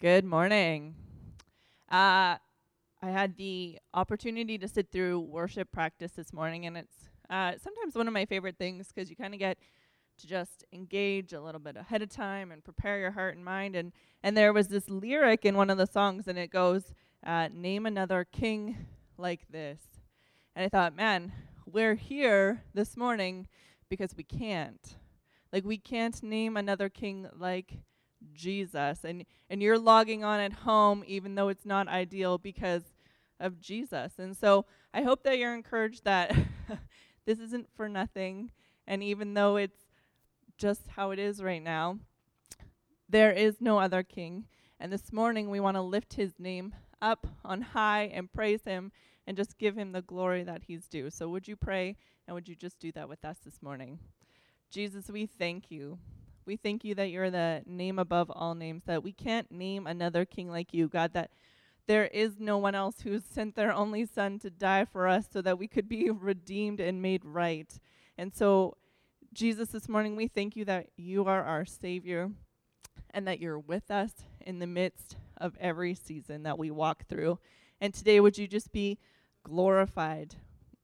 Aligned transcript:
Good 0.00 0.24
morning. 0.24 0.94
Uh, 1.92 2.40
I 3.02 3.10
had 3.10 3.36
the 3.36 3.78
opportunity 3.92 4.56
to 4.56 4.66
sit 4.66 4.90
through 4.90 5.20
worship 5.20 5.70
practice 5.72 6.12
this 6.12 6.32
morning, 6.32 6.64
and 6.64 6.78
it's 6.78 7.10
uh, 7.28 7.52
sometimes 7.62 7.94
one 7.94 8.08
of 8.08 8.14
my 8.14 8.24
favorite 8.24 8.56
things 8.56 8.88
because 8.88 9.10
you 9.10 9.16
kind 9.16 9.34
of 9.34 9.40
get 9.40 9.58
to 10.16 10.26
just 10.26 10.64
engage 10.72 11.34
a 11.34 11.40
little 11.42 11.60
bit 11.60 11.76
ahead 11.76 12.00
of 12.00 12.08
time 12.08 12.50
and 12.50 12.64
prepare 12.64 12.98
your 12.98 13.10
heart 13.10 13.36
and 13.36 13.44
mind. 13.44 13.76
And 13.76 13.92
and 14.22 14.34
there 14.34 14.54
was 14.54 14.68
this 14.68 14.88
lyric 14.88 15.44
in 15.44 15.54
one 15.54 15.68
of 15.68 15.76
the 15.76 15.86
songs, 15.86 16.28
and 16.28 16.38
it 16.38 16.50
goes, 16.50 16.94
uh, 17.26 17.50
"Name 17.52 17.84
another 17.84 18.24
king 18.24 18.86
like 19.18 19.48
this." 19.50 19.80
And 20.56 20.64
I 20.64 20.70
thought, 20.70 20.96
man, 20.96 21.30
we're 21.66 21.96
here 21.96 22.62
this 22.72 22.96
morning 22.96 23.48
because 23.90 24.16
we 24.16 24.24
can't. 24.24 24.96
Like 25.52 25.66
we 25.66 25.76
can't 25.76 26.22
name 26.22 26.56
another 26.56 26.88
king 26.88 27.28
like 27.36 27.80
Jesus. 28.32 29.04
And 29.04 29.24
and 29.48 29.62
you're 29.62 29.78
logging 29.78 30.24
on 30.24 30.40
at 30.40 30.52
home 30.52 31.04
even 31.06 31.34
though 31.34 31.48
it's 31.48 31.66
not 31.66 31.88
ideal 31.88 32.38
because 32.38 32.82
of 33.38 33.60
Jesus. 33.60 34.18
And 34.18 34.36
so 34.36 34.66
I 34.92 35.02
hope 35.02 35.22
that 35.24 35.38
you're 35.38 35.54
encouraged 35.54 36.04
that 36.04 36.36
this 37.26 37.38
isn't 37.38 37.68
for 37.74 37.88
nothing 37.88 38.50
and 38.86 39.02
even 39.02 39.34
though 39.34 39.56
it's 39.56 39.86
just 40.58 40.88
how 40.96 41.10
it 41.10 41.18
is 41.18 41.42
right 41.42 41.62
now, 41.62 41.98
there 43.08 43.32
is 43.32 43.60
no 43.60 43.78
other 43.78 44.02
king. 44.02 44.46
And 44.78 44.92
this 44.92 45.12
morning 45.12 45.48
we 45.48 45.60
want 45.60 45.76
to 45.76 45.82
lift 45.82 46.14
his 46.14 46.32
name 46.38 46.74
up 47.00 47.26
on 47.44 47.62
high 47.62 48.10
and 48.12 48.32
praise 48.32 48.62
him 48.64 48.92
and 49.26 49.36
just 49.36 49.58
give 49.58 49.76
him 49.76 49.92
the 49.92 50.02
glory 50.02 50.42
that 50.42 50.64
he's 50.66 50.86
due. 50.86 51.10
So 51.10 51.28
would 51.28 51.46
you 51.46 51.56
pray 51.56 51.96
and 52.26 52.34
would 52.34 52.48
you 52.48 52.54
just 52.54 52.78
do 52.78 52.92
that 52.92 53.08
with 53.08 53.24
us 53.24 53.38
this 53.44 53.62
morning? 53.62 53.98
Jesus, 54.70 55.08
we 55.08 55.26
thank 55.26 55.70
you. 55.70 55.98
We 56.50 56.56
thank 56.56 56.82
you 56.82 56.96
that 56.96 57.10
you're 57.10 57.30
the 57.30 57.62
name 57.64 58.00
above 58.00 58.28
all 58.28 58.56
names, 58.56 58.82
that 58.86 59.04
we 59.04 59.12
can't 59.12 59.52
name 59.52 59.86
another 59.86 60.24
king 60.24 60.50
like 60.50 60.74
you, 60.74 60.88
God, 60.88 61.12
that 61.12 61.30
there 61.86 62.06
is 62.06 62.40
no 62.40 62.58
one 62.58 62.74
else 62.74 63.02
who 63.02 63.20
sent 63.32 63.54
their 63.54 63.72
only 63.72 64.04
son 64.04 64.40
to 64.40 64.50
die 64.50 64.84
for 64.84 65.06
us 65.06 65.26
so 65.32 65.42
that 65.42 65.60
we 65.60 65.68
could 65.68 65.88
be 65.88 66.10
redeemed 66.10 66.80
and 66.80 67.00
made 67.00 67.24
right. 67.24 67.72
And 68.18 68.34
so, 68.34 68.76
Jesus, 69.32 69.68
this 69.68 69.88
morning 69.88 70.16
we 70.16 70.26
thank 70.26 70.56
you 70.56 70.64
that 70.64 70.88
you 70.96 71.26
are 71.26 71.44
our 71.44 71.64
Savior 71.64 72.32
and 73.10 73.28
that 73.28 73.38
you're 73.38 73.60
with 73.60 73.88
us 73.88 74.10
in 74.40 74.58
the 74.58 74.66
midst 74.66 75.18
of 75.36 75.56
every 75.60 75.94
season 75.94 76.42
that 76.42 76.58
we 76.58 76.72
walk 76.72 77.06
through. 77.06 77.38
And 77.80 77.94
today, 77.94 78.18
would 78.18 78.38
you 78.38 78.48
just 78.48 78.72
be 78.72 78.98
glorified? 79.44 80.34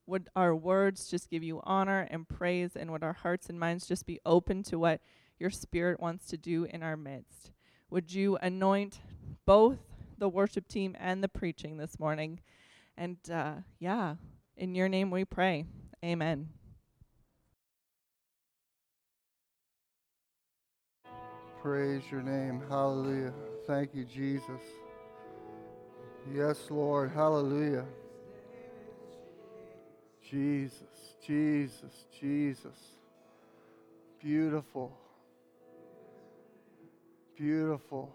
Would 0.07 0.29
our 0.37 0.55
words 0.55 1.09
just 1.09 1.29
give 1.29 1.43
you 1.43 1.61
honor 1.65 2.07
and 2.09 2.29
praise? 2.29 2.77
And 2.77 2.93
would 2.93 3.03
our 3.03 3.15
hearts 3.15 3.49
and 3.49 3.59
minds 3.59 3.89
just 3.89 4.07
be 4.07 4.21
open 4.25 4.63
to 4.63 4.79
what 4.79 5.01
your 5.39 5.51
Spirit 5.51 6.01
wants 6.01 6.27
to 6.27 6.37
do 6.37 6.65
in 6.65 6.83
our 6.83 6.97
midst. 6.97 7.51
Would 7.91 8.13
you 8.13 8.37
anoint 8.37 9.01
both 9.45 9.79
the 10.19 10.29
worship 10.29 10.69
team 10.69 10.97
and 10.99 11.23
the 11.23 11.29
preaching 11.29 11.77
this 11.77 11.99
morning? 11.99 12.41
And 12.97 13.19
uh, 13.31 13.55
yeah, 13.79 14.15
in 14.57 14.75
your 14.75 14.89
name 14.89 15.11
we 15.11 15.25
pray. 15.25 15.67
Amen. 16.05 16.49
Praise 21.63 22.03
your 22.11 22.23
name. 22.23 22.63
Hallelujah. 22.69 23.33
Thank 23.67 23.95
you, 23.95 24.05
Jesus. 24.05 24.63
Yes, 26.33 26.71
Lord. 26.71 27.11
Hallelujah. 27.11 27.85
Jesus, 30.29 31.15
Jesus, 31.25 32.07
Jesus. 32.21 32.77
Beautiful. 34.21 34.97
Beautiful. 37.37 38.11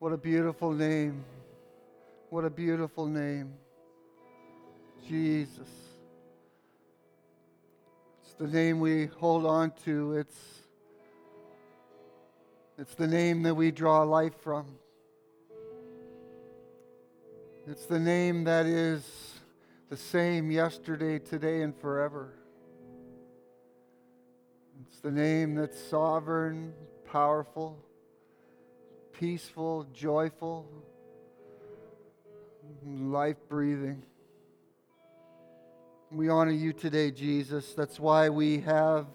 What 0.00 0.12
a 0.12 0.16
beautiful 0.16 0.72
name. 0.72 1.24
What 2.28 2.44
a 2.44 2.50
beautiful 2.50 3.06
name. 3.06 3.54
Jesus. 5.06 5.68
It's 8.20 8.34
the 8.34 8.48
name 8.48 8.80
we 8.80 9.06
hold 9.06 9.46
on 9.46 9.70
to. 9.84 10.14
It's, 10.14 10.36
it's 12.76 12.96
the 12.96 13.06
name 13.06 13.44
that 13.44 13.54
we 13.54 13.70
draw 13.70 14.02
life 14.02 14.34
from. 14.42 14.66
It's 17.68 17.86
the 17.86 18.00
name 18.00 18.42
that 18.42 18.66
is 18.66 19.38
the 19.88 19.96
same 19.96 20.50
yesterday, 20.50 21.20
today, 21.20 21.62
and 21.62 21.76
forever. 21.76 22.32
It's 24.82 24.98
the 24.98 25.12
name 25.12 25.54
that's 25.54 25.80
sovereign, 25.80 26.74
powerful, 27.04 27.85
peaceful, 29.18 29.86
joyful, 29.94 30.68
life 32.84 33.36
breathing. 33.48 34.02
We 36.10 36.28
honor 36.28 36.52
you 36.52 36.74
today, 36.74 37.10
Jesus. 37.10 37.72
That's 37.72 37.98
why 37.98 38.28
we 38.28 38.58
have 38.60 39.06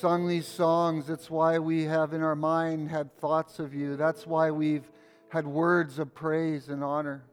sung 0.00 0.26
these 0.26 0.46
songs. 0.46 1.06
That's 1.06 1.28
why 1.30 1.58
we 1.58 1.84
have 1.84 2.14
in 2.14 2.22
our 2.22 2.34
mind 2.34 2.88
had 2.88 3.14
thoughts 3.18 3.58
of 3.58 3.74
you. 3.74 3.96
That's 3.96 4.26
why 4.26 4.50
we've 4.50 4.90
had 5.28 5.46
words 5.46 5.98
of 5.98 6.14
praise 6.14 6.68
and 6.68 6.82
honor. 6.82 7.24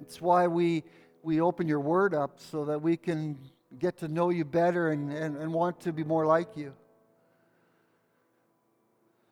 It's 0.00 0.20
why 0.20 0.46
we, 0.46 0.84
we 1.22 1.40
open 1.40 1.66
your 1.66 1.80
word 1.80 2.14
up 2.14 2.38
so 2.38 2.64
that 2.66 2.80
we 2.80 2.96
can 2.96 3.38
get 3.76 3.98
to 3.98 4.08
know 4.08 4.30
you 4.30 4.44
better 4.44 4.90
and, 4.90 5.12
and, 5.12 5.36
and 5.36 5.52
want 5.52 5.80
to 5.80 5.92
be 5.92 6.04
more 6.04 6.26
like 6.26 6.56
you. 6.56 6.74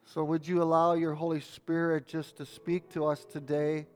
So, 0.06 0.22
would 0.22 0.47
you 0.47 0.62
allow 0.62 0.92
your 0.94 1.15
Holy 1.15 1.41
Spirit 1.41 2.06
just 2.06 2.37
to 2.37 2.47
speak 2.47 2.91
to 2.91 3.06
us 3.06 3.25
today 3.25 3.87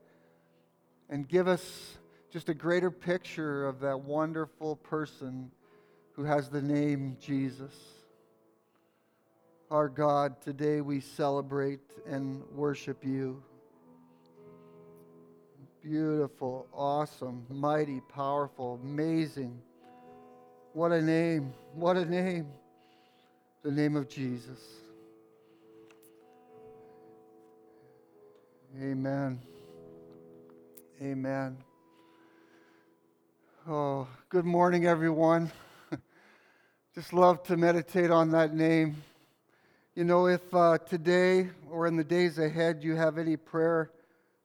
and 1.11 1.29
give 1.29 1.47
us 1.47 1.99
just 2.33 2.49
a 2.49 2.55
greater 2.55 2.91
picture 2.91 3.67
of 3.67 3.81
that 3.81 4.01
wonderful 4.01 4.77
person 4.77 5.51
who 6.15 6.25
has 6.25 6.49
the 6.49 6.63
name 6.63 7.19
Jesus? 7.21 7.75
Our 9.71 9.89
God, 9.91 10.41
today 10.41 10.81
we 10.81 11.01
celebrate 11.01 11.81
and 12.07 12.43
worship 12.55 13.05
you. 13.05 13.43
Beautiful, 15.83 16.67
awesome, 16.73 17.45
mighty, 17.51 18.01
powerful, 18.13 18.81
amazing. 18.83 19.61
What 20.73 20.91
a 20.91 21.03
name! 21.03 21.53
What 21.75 21.97
a 21.99 22.05
name! 22.05 22.49
The 23.63 23.71
name 23.71 23.95
of 23.95 24.09
Jesus. 24.09 24.59
Amen. 28.81 29.41
Amen. 31.03 31.57
Oh, 33.69 34.07
good 34.29 34.45
morning, 34.45 34.87
everyone. 34.87 35.51
Just 36.95 37.13
love 37.13 37.43
to 37.45 37.57
meditate 37.57 38.13
on 38.13 38.31
that 38.31 38.55
name. 38.55 39.03
You 39.97 40.05
know, 40.05 40.29
if 40.29 40.43
uh, 40.55 40.79
today 40.79 41.49
or 41.69 41.89
in 41.89 41.97
the 41.97 42.05
days 42.05 42.39
ahead 42.39 42.85
you 42.85 42.95
have 42.95 43.19
any 43.19 43.37
prayer 43.37 43.91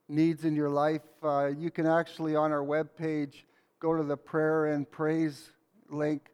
needs 0.10 0.46
in 0.46 0.56
your 0.56 0.70
life, 0.70 1.04
uh, 1.22 1.52
you 1.56 1.70
can 1.70 1.86
actually 1.86 2.36
on 2.36 2.52
our 2.52 2.64
webpage 2.64 3.44
go 3.80 3.96
to 3.96 4.02
the 4.02 4.18
prayer 4.18 4.66
and 4.66 4.90
praise 4.90 5.52
link 5.92 6.32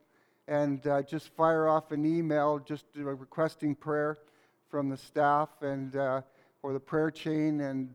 and 0.47 0.87
uh, 0.87 1.01
just 1.01 1.35
fire 1.35 1.67
off 1.67 1.91
an 1.91 2.05
email 2.05 2.59
just 2.59 2.85
requesting 2.95 3.75
prayer 3.75 4.19
from 4.69 4.87
the 4.87 4.97
staff 4.97 5.49
and 5.61 5.97
uh, 5.97 6.21
or 6.63 6.73
the 6.73 6.79
prayer 6.79 7.11
chain. 7.11 7.61
And 7.61 7.89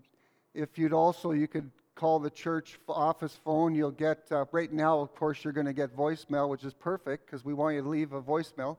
if 0.55 0.79
you'd 0.79 0.93
also, 0.93 1.33
you 1.33 1.49
could 1.49 1.71
call 1.95 2.19
the 2.19 2.31
church 2.31 2.79
office 2.89 3.39
phone. 3.45 3.75
You'll 3.75 3.91
get, 3.91 4.27
uh, 4.31 4.47
right 4.53 4.73
now, 4.73 5.01
of 5.01 5.15
course, 5.15 5.45
you're 5.45 5.53
going 5.53 5.67
to 5.67 5.73
get 5.73 5.97
voicemail, 5.97 6.49
which 6.49 6.65
is 6.65 6.75
perfect 6.75 7.27
because 7.27 7.45
we 7.45 7.55
want 7.55 7.77
you 7.77 7.83
to 7.83 7.89
leave 7.89 8.13
a 8.13 8.23
voicemail. 8.23 8.79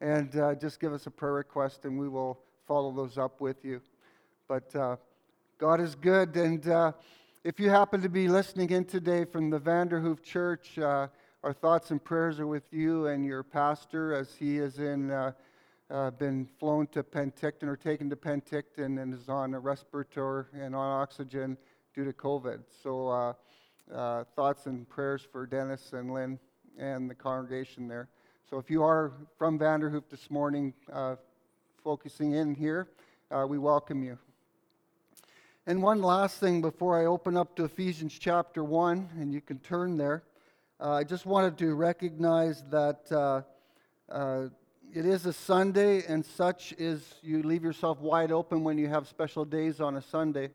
And 0.00 0.34
uh, 0.36 0.54
just 0.54 0.80
give 0.80 0.92
us 0.92 1.06
a 1.06 1.10
prayer 1.10 1.34
request 1.34 1.84
and 1.84 1.98
we 1.98 2.08
will 2.08 2.38
follow 2.66 2.92
those 2.92 3.18
up 3.18 3.40
with 3.40 3.64
you. 3.64 3.80
But 4.46 4.74
uh, 4.74 4.96
God 5.58 5.80
is 5.80 5.94
good. 5.94 6.36
And 6.36 6.66
uh, 6.68 6.92
if 7.44 7.58
you 7.58 7.68
happen 7.68 8.00
to 8.02 8.08
be 8.08 8.28
listening 8.28 8.70
in 8.70 8.84
today 8.84 9.24
from 9.24 9.50
the 9.50 9.58
Vanderhoof 9.58 10.22
Church, 10.22 10.78
uh, 10.78 11.08
our 11.42 11.52
thoughts 11.52 11.90
and 11.90 12.02
prayers 12.02 12.40
are 12.40 12.46
with 12.46 12.72
you 12.72 13.06
and 13.06 13.24
your 13.24 13.42
pastor 13.42 14.14
as 14.14 14.34
he 14.34 14.58
is 14.58 14.78
in 14.78 15.10
uh, 15.90 16.10
been 16.10 16.46
flown 16.58 16.86
to 16.88 17.02
Penticton 17.02 17.64
or 17.64 17.76
taken 17.76 18.10
to 18.10 18.16
Penticton 18.16 19.00
and 19.02 19.14
is 19.14 19.28
on 19.28 19.54
a 19.54 19.58
respirator 19.58 20.48
and 20.52 20.74
on 20.74 21.00
oxygen 21.00 21.56
due 21.94 22.04
to 22.04 22.12
COVID. 22.12 22.60
So, 22.82 23.08
uh, 23.08 23.32
uh, 23.94 24.24
thoughts 24.36 24.66
and 24.66 24.86
prayers 24.88 25.26
for 25.32 25.46
Dennis 25.46 25.94
and 25.94 26.12
Lynn 26.12 26.38
and 26.78 27.08
the 27.08 27.14
congregation 27.14 27.88
there. 27.88 28.08
So, 28.50 28.58
if 28.58 28.70
you 28.70 28.82
are 28.82 29.12
from 29.38 29.58
Vanderhoof 29.58 30.04
this 30.10 30.30
morning, 30.30 30.74
uh, 30.92 31.16
focusing 31.82 32.32
in 32.32 32.54
here, 32.54 32.88
uh, 33.30 33.46
we 33.48 33.58
welcome 33.58 34.02
you. 34.02 34.18
And 35.66 35.82
one 35.82 36.02
last 36.02 36.38
thing 36.38 36.60
before 36.60 37.00
I 37.00 37.06
open 37.06 37.36
up 37.36 37.56
to 37.56 37.64
Ephesians 37.64 38.16
chapter 38.18 38.62
1, 38.62 39.10
and 39.20 39.32
you 39.32 39.40
can 39.40 39.58
turn 39.58 39.96
there, 39.96 40.22
uh, 40.80 40.92
I 40.92 41.04
just 41.04 41.26
wanted 41.26 41.58
to 41.58 41.74
recognize 41.74 42.62
that 42.70 43.44
it 44.94 45.04
is 45.04 45.26
a 45.26 45.32
Sunday, 45.32 46.04
and 46.06 46.24
such 46.24 46.72
is 46.78 47.16
you 47.22 47.42
leave 47.42 47.62
yourself 47.62 48.00
wide 48.00 48.32
open 48.32 48.64
when 48.64 48.78
you 48.78 48.88
have 48.88 49.06
special 49.06 49.44
days 49.44 49.80
on 49.80 49.96
a 49.96 50.02
Sunday. 50.02 50.50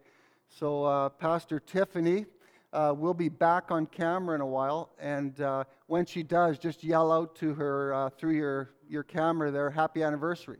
So, 0.49 0.85
uh, 0.85 1.09
Pastor 1.09 1.59
Tiffany 1.59 2.25
uh, 2.71 2.95
will 2.97 3.13
be 3.13 3.29
back 3.29 3.69
on 3.69 3.85
camera 3.85 4.33
in 4.35 4.41
a 4.41 4.45
while, 4.45 4.89
and 4.99 5.39
uh, 5.39 5.65
when 5.87 6.05
she 6.05 6.23
does, 6.23 6.57
just 6.57 6.83
yell 6.83 7.11
out 7.11 7.35
to 7.35 7.53
her 7.53 7.93
uh, 7.93 8.09
through 8.09 8.35
your, 8.35 8.71
your 8.89 9.03
camera 9.03 9.51
there, 9.51 9.69
Happy 9.69 10.01
Anniversary. 10.01 10.59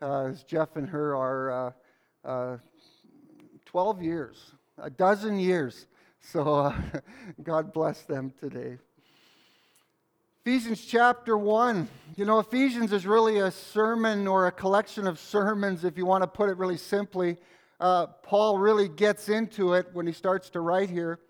Uh, 0.00 0.26
as 0.26 0.42
Jeff 0.42 0.76
and 0.76 0.88
her 0.88 1.14
are 1.14 1.74
uh, 2.24 2.56
12 3.66 4.02
years, 4.02 4.52
a 4.78 4.90
dozen 4.90 5.38
years. 5.38 5.86
So, 6.20 6.74
God 7.42 7.72
bless 7.72 8.02
them 8.02 8.32
today. 8.40 8.78
Ephesians 10.44 10.84
chapter 10.84 11.38
1. 11.38 11.88
You 12.16 12.24
know, 12.24 12.40
Ephesians 12.40 12.92
is 12.92 13.06
really 13.06 13.38
a 13.38 13.52
sermon 13.52 14.26
or 14.26 14.48
a 14.48 14.50
collection 14.50 15.06
of 15.06 15.20
sermons, 15.20 15.84
if 15.84 15.96
you 15.96 16.04
want 16.04 16.24
to 16.24 16.26
put 16.26 16.50
it 16.50 16.56
really 16.56 16.78
simply. 16.78 17.36
Uh, 17.78 18.08
Paul 18.08 18.58
really 18.58 18.88
gets 18.88 19.28
into 19.28 19.74
it 19.74 19.86
when 19.92 20.04
he 20.04 20.12
starts 20.12 20.50
to 20.50 20.60
write 20.60 20.90
here. 20.90 21.20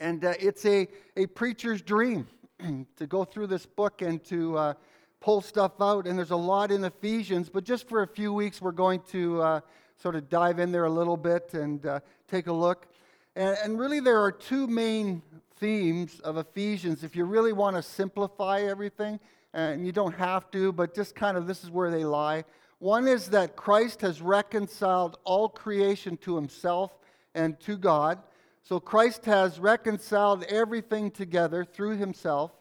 And 0.00 0.24
uh, 0.24 0.32
it's 0.40 0.66
a, 0.66 0.88
a 1.16 1.26
preacher's 1.26 1.82
dream 1.82 2.26
to 2.96 3.06
go 3.06 3.24
through 3.24 3.46
this 3.46 3.64
book 3.64 4.02
and 4.02 4.24
to 4.24 4.58
uh, 4.58 4.74
pull 5.20 5.40
stuff 5.40 5.80
out. 5.80 6.08
And 6.08 6.18
there's 6.18 6.32
a 6.32 6.36
lot 6.36 6.72
in 6.72 6.82
Ephesians, 6.82 7.48
but 7.48 7.62
just 7.62 7.88
for 7.88 8.02
a 8.02 8.08
few 8.08 8.32
weeks, 8.32 8.60
we're 8.60 8.72
going 8.72 9.02
to 9.12 9.40
uh, 9.40 9.60
sort 9.98 10.16
of 10.16 10.28
dive 10.28 10.58
in 10.58 10.72
there 10.72 10.86
a 10.86 10.90
little 10.90 11.16
bit 11.16 11.54
and 11.54 11.86
uh, 11.86 12.00
take 12.26 12.48
a 12.48 12.52
look. 12.52 12.88
And, 13.36 13.56
and 13.62 13.78
really, 13.78 14.00
there 14.00 14.20
are 14.20 14.32
two 14.32 14.66
main 14.66 15.22
themes 15.56 16.20
of 16.20 16.36
Ephesians, 16.36 17.02
if 17.04 17.16
you 17.16 17.24
really 17.24 17.52
want 17.52 17.76
to 17.76 17.82
simplify 17.82 18.60
everything, 18.60 19.18
and 19.56 19.86
you 19.86 19.92
don't 19.92 20.14
have 20.14 20.50
to, 20.50 20.70
but 20.70 20.94
just 20.94 21.14
kind 21.14 21.36
of 21.36 21.46
this 21.46 21.64
is 21.64 21.70
where 21.70 21.90
they 21.90 22.04
lie. 22.04 22.44
One 22.78 23.08
is 23.08 23.28
that 23.28 23.56
Christ 23.56 24.02
has 24.02 24.20
reconciled 24.20 25.18
all 25.24 25.48
creation 25.48 26.18
to 26.18 26.36
himself 26.36 26.92
and 27.34 27.58
to 27.60 27.78
God. 27.78 28.18
So 28.62 28.78
Christ 28.78 29.24
has 29.24 29.58
reconciled 29.58 30.44
everything 30.44 31.10
together 31.10 31.64
through 31.64 31.96
himself. 31.96 32.52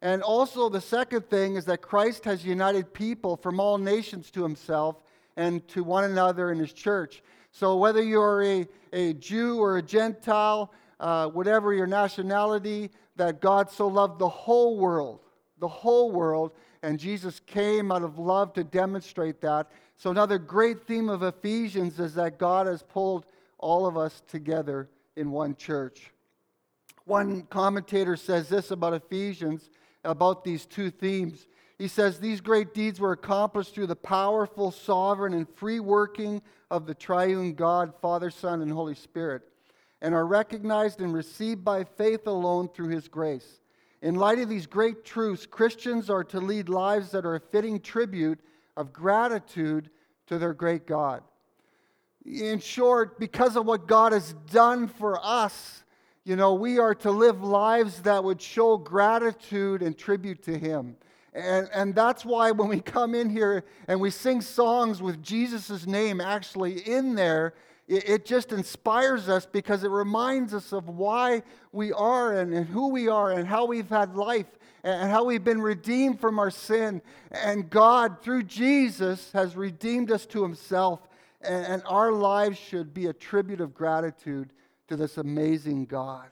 And 0.00 0.22
also, 0.22 0.68
the 0.68 0.80
second 0.80 1.28
thing 1.28 1.56
is 1.56 1.64
that 1.66 1.82
Christ 1.82 2.24
has 2.24 2.46
united 2.46 2.94
people 2.94 3.36
from 3.36 3.60
all 3.60 3.76
nations 3.76 4.30
to 4.30 4.42
himself 4.42 5.02
and 5.36 5.66
to 5.68 5.82
one 5.82 6.04
another 6.04 6.50
in 6.52 6.58
his 6.58 6.72
church. 6.72 7.22
So, 7.50 7.76
whether 7.76 8.00
you're 8.00 8.42
a, 8.42 8.68
a 8.92 9.14
Jew 9.14 9.58
or 9.58 9.78
a 9.78 9.82
Gentile, 9.82 10.72
uh, 11.00 11.28
whatever 11.28 11.72
your 11.72 11.86
nationality, 11.86 12.90
that 13.16 13.40
God 13.40 13.70
so 13.70 13.86
loved 13.86 14.18
the 14.18 14.28
whole 14.28 14.78
world, 14.78 15.20
the 15.58 15.68
whole 15.68 16.10
world, 16.10 16.52
and 16.82 16.98
Jesus 16.98 17.40
came 17.40 17.90
out 17.90 18.02
of 18.02 18.18
love 18.18 18.52
to 18.54 18.64
demonstrate 18.64 19.40
that. 19.40 19.70
So, 19.96 20.10
another 20.10 20.38
great 20.38 20.86
theme 20.86 21.08
of 21.08 21.22
Ephesians 21.22 21.98
is 21.98 22.14
that 22.14 22.38
God 22.38 22.66
has 22.66 22.82
pulled 22.82 23.26
all 23.58 23.86
of 23.86 23.96
us 23.96 24.22
together 24.28 24.88
in 25.16 25.30
one 25.32 25.56
church. 25.56 26.12
One 27.04 27.42
commentator 27.42 28.16
says 28.16 28.48
this 28.48 28.70
about 28.70 28.94
Ephesians, 28.94 29.70
about 30.04 30.44
these 30.44 30.66
two 30.66 30.90
themes. 30.90 31.48
He 31.78 31.88
says, 31.88 32.20
These 32.20 32.40
great 32.40 32.74
deeds 32.74 33.00
were 33.00 33.12
accomplished 33.12 33.74
through 33.74 33.88
the 33.88 33.96
powerful, 33.96 34.70
sovereign, 34.70 35.34
and 35.34 35.48
free 35.56 35.80
working 35.80 36.42
of 36.70 36.86
the 36.86 36.94
triune 36.94 37.54
God, 37.54 37.94
Father, 38.00 38.30
Son, 38.30 38.62
and 38.62 38.70
Holy 38.70 38.94
Spirit 38.94 39.47
and 40.00 40.14
are 40.14 40.26
recognized 40.26 41.00
and 41.00 41.12
received 41.12 41.64
by 41.64 41.84
faith 41.84 42.26
alone 42.26 42.68
through 42.68 42.88
His 42.88 43.08
grace. 43.08 43.60
In 44.00 44.14
light 44.14 44.38
of 44.38 44.48
these 44.48 44.66
great 44.66 45.04
truths, 45.04 45.44
Christians 45.46 46.08
are 46.08 46.24
to 46.24 46.40
lead 46.40 46.68
lives 46.68 47.10
that 47.10 47.26
are 47.26 47.34
a 47.34 47.40
fitting 47.40 47.80
tribute 47.80 48.38
of 48.76 48.92
gratitude 48.92 49.90
to 50.28 50.38
their 50.38 50.54
great 50.54 50.86
God. 50.86 51.22
In 52.24 52.60
short, 52.60 53.18
because 53.18 53.56
of 53.56 53.66
what 53.66 53.88
God 53.88 54.12
has 54.12 54.34
done 54.50 54.86
for 54.86 55.18
us, 55.22 55.82
you 56.24 56.36
know, 56.36 56.54
we 56.54 56.78
are 56.78 56.94
to 56.96 57.10
live 57.10 57.42
lives 57.42 58.02
that 58.02 58.22
would 58.22 58.40
show 58.40 58.76
gratitude 58.76 59.82
and 59.82 59.96
tribute 59.96 60.42
to 60.44 60.56
Him. 60.56 60.96
And, 61.32 61.68
and 61.72 61.94
that's 61.94 62.24
why 62.24 62.50
when 62.50 62.68
we 62.68 62.80
come 62.80 63.14
in 63.14 63.30
here 63.30 63.64
and 63.86 64.00
we 64.00 64.10
sing 64.10 64.40
songs 64.40 65.00
with 65.00 65.22
Jesus' 65.22 65.86
name 65.86 66.20
actually 66.20 66.80
in 66.80 67.14
there, 67.14 67.54
it 67.88 68.26
just 68.26 68.52
inspires 68.52 69.28
us 69.28 69.46
because 69.46 69.82
it 69.82 69.90
reminds 69.90 70.52
us 70.52 70.72
of 70.72 70.88
why 70.88 71.42
we 71.72 71.92
are 71.92 72.36
and, 72.36 72.52
and 72.52 72.66
who 72.66 72.88
we 72.88 73.08
are 73.08 73.32
and 73.32 73.48
how 73.48 73.64
we've 73.64 73.88
had 73.88 74.14
life 74.14 74.46
and 74.84 75.10
how 75.10 75.24
we've 75.24 75.44
been 75.44 75.60
redeemed 75.60 76.20
from 76.20 76.38
our 76.38 76.50
sin. 76.50 77.00
And 77.30 77.68
God, 77.70 78.22
through 78.22 78.44
Jesus, 78.44 79.32
has 79.32 79.56
redeemed 79.56 80.10
us 80.10 80.26
to 80.26 80.42
himself. 80.42 81.00
And, 81.40 81.66
and 81.66 81.82
our 81.86 82.12
lives 82.12 82.58
should 82.58 82.92
be 82.92 83.06
a 83.06 83.12
tribute 83.12 83.60
of 83.60 83.74
gratitude 83.74 84.52
to 84.88 84.96
this 84.96 85.16
amazing 85.16 85.86
God. 85.86 86.28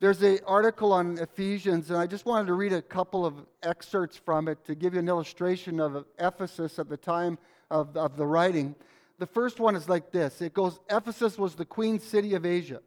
There's 0.00 0.22
an 0.22 0.38
article 0.46 0.92
on 0.92 1.18
Ephesians, 1.18 1.90
and 1.90 1.98
I 1.98 2.06
just 2.06 2.24
wanted 2.24 2.46
to 2.46 2.54
read 2.54 2.72
a 2.72 2.80
couple 2.80 3.26
of 3.26 3.34
excerpts 3.64 4.16
from 4.16 4.46
it 4.46 4.64
to 4.64 4.76
give 4.76 4.94
you 4.94 5.00
an 5.00 5.08
illustration 5.08 5.80
of 5.80 6.04
Ephesus 6.20 6.78
at 6.78 6.88
the 6.88 6.96
time 6.96 7.36
of, 7.70 7.96
of 7.96 8.16
the 8.16 8.24
writing. 8.24 8.76
The 9.18 9.26
first 9.26 9.58
one 9.58 9.74
is 9.74 9.88
like 9.88 10.12
this 10.12 10.40
it 10.40 10.54
goes 10.54 10.78
Ephesus 10.88 11.38
was 11.38 11.54
the 11.54 11.64
queen 11.64 11.98
city 11.98 12.34
of 12.34 12.46
Asia. 12.46 12.80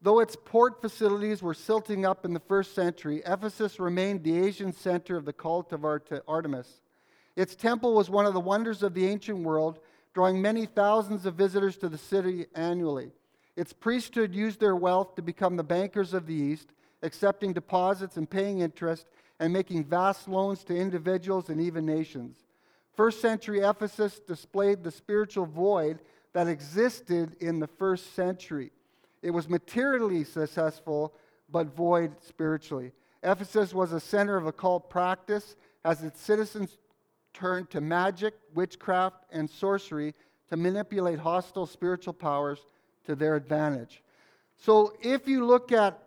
Though 0.00 0.18
its 0.18 0.36
port 0.36 0.80
facilities 0.80 1.42
were 1.42 1.54
silting 1.54 2.04
up 2.04 2.24
in 2.24 2.34
the 2.34 2.40
first 2.40 2.74
century, 2.74 3.22
Ephesus 3.24 3.78
remained 3.78 4.24
the 4.24 4.36
Asian 4.36 4.72
center 4.72 5.16
of 5.16 5.24
the 5.24 5.32
cult 5.32 5.72
of 5.72 5.84
Artemis. 5.84 6.80
Its 7.36 7.54
temple 7.54 7.94
was 7.94 8.10
one 8.10 8.26
of 8.26 8.34
the 8.34 8.40
wonders 8.40 8.82
of 8.82 8.94
the 8.94 9.06
ancient 9.06 9.38
world, 9.38 9.78
drawing 10.12 10.42
many 10.42 10.66
thousands 10.66 11.24
of 11.24 11.34
visitors 11.34 11.76
to 11.76 11.88
the 11.88 11.98
city 11.98 12.46
annually. 12.54 13.12
Its 13.54 13.72
priesthood 13.72 14.34
used 14.34 14.58
their 14.58 14.74
wealth 14.74 15.14
to 15.14 15.22
become 15.22 15.56
the 15.56 15.62
bankers 15.62 16.14
of 16.14 16.26
the 16.26 16.34
East, 16.34 16.72
accepting 17.02 17.52
deposits 17.52 18.16
and 18.16 18.28
paying 18.28 18.60
interest, 18.60 19.06
and 19.38 19.52
making 19.52 19.84
vast 19.84 20.26
loans 20.26 20.64
to 20.64 20.76
individuals 20.76 21.48
and 21.48 21.60
even 21.60 21.86
nations. 21.86 22.38
First 22.94 23.20
century 23.20 23.60
Ephesus 23.60 24.20
displayed 24.20 24.82
the 24.82 24.90
spiritual 24.90 25.46
void 25.46 26.00
that 26.32 26.48
existed 26.48 27.36
in 27.40 27.58
the 27.58 27.66
first 27.66 28.14
century. 28.14 28.70
It 29.22 29.30
was 29.30 29.48
materially 29.48 30.24
successful, 30.24 31.14
but 31.50 31.74
void 31.74 32.12
spiritually. 32.20 32.92
Ephesus 33.22 33.72
was 33.72 33.92
a 33.92 34.00
center 34.00 34.36
of 34.36 34.46
occult 34.46 34.90
practice 34.90 35.56
as 35.84 36.02
its 36.02 36.20
citizens 36.20 36.78
turned 37.32 37.70
to 37.70 37.80
magic, 37.80 38.34
witchcraft, 38.54 39.24
and 39.30 39.48
sorcery 39.48 40.14
to 40.48 40.56
manipulate 40.56 41.18
hostile 41.18 41.66
spiritual 41.66 42.12
powers 42.12 42.66
to 43.06 43.14
their 43.14 43.36
advantage. 43.36 44.02
So 44.58 44.92
if 45.00 45.26
you 45.26 45.46
look 45.46 45.72
at 45.72 45.98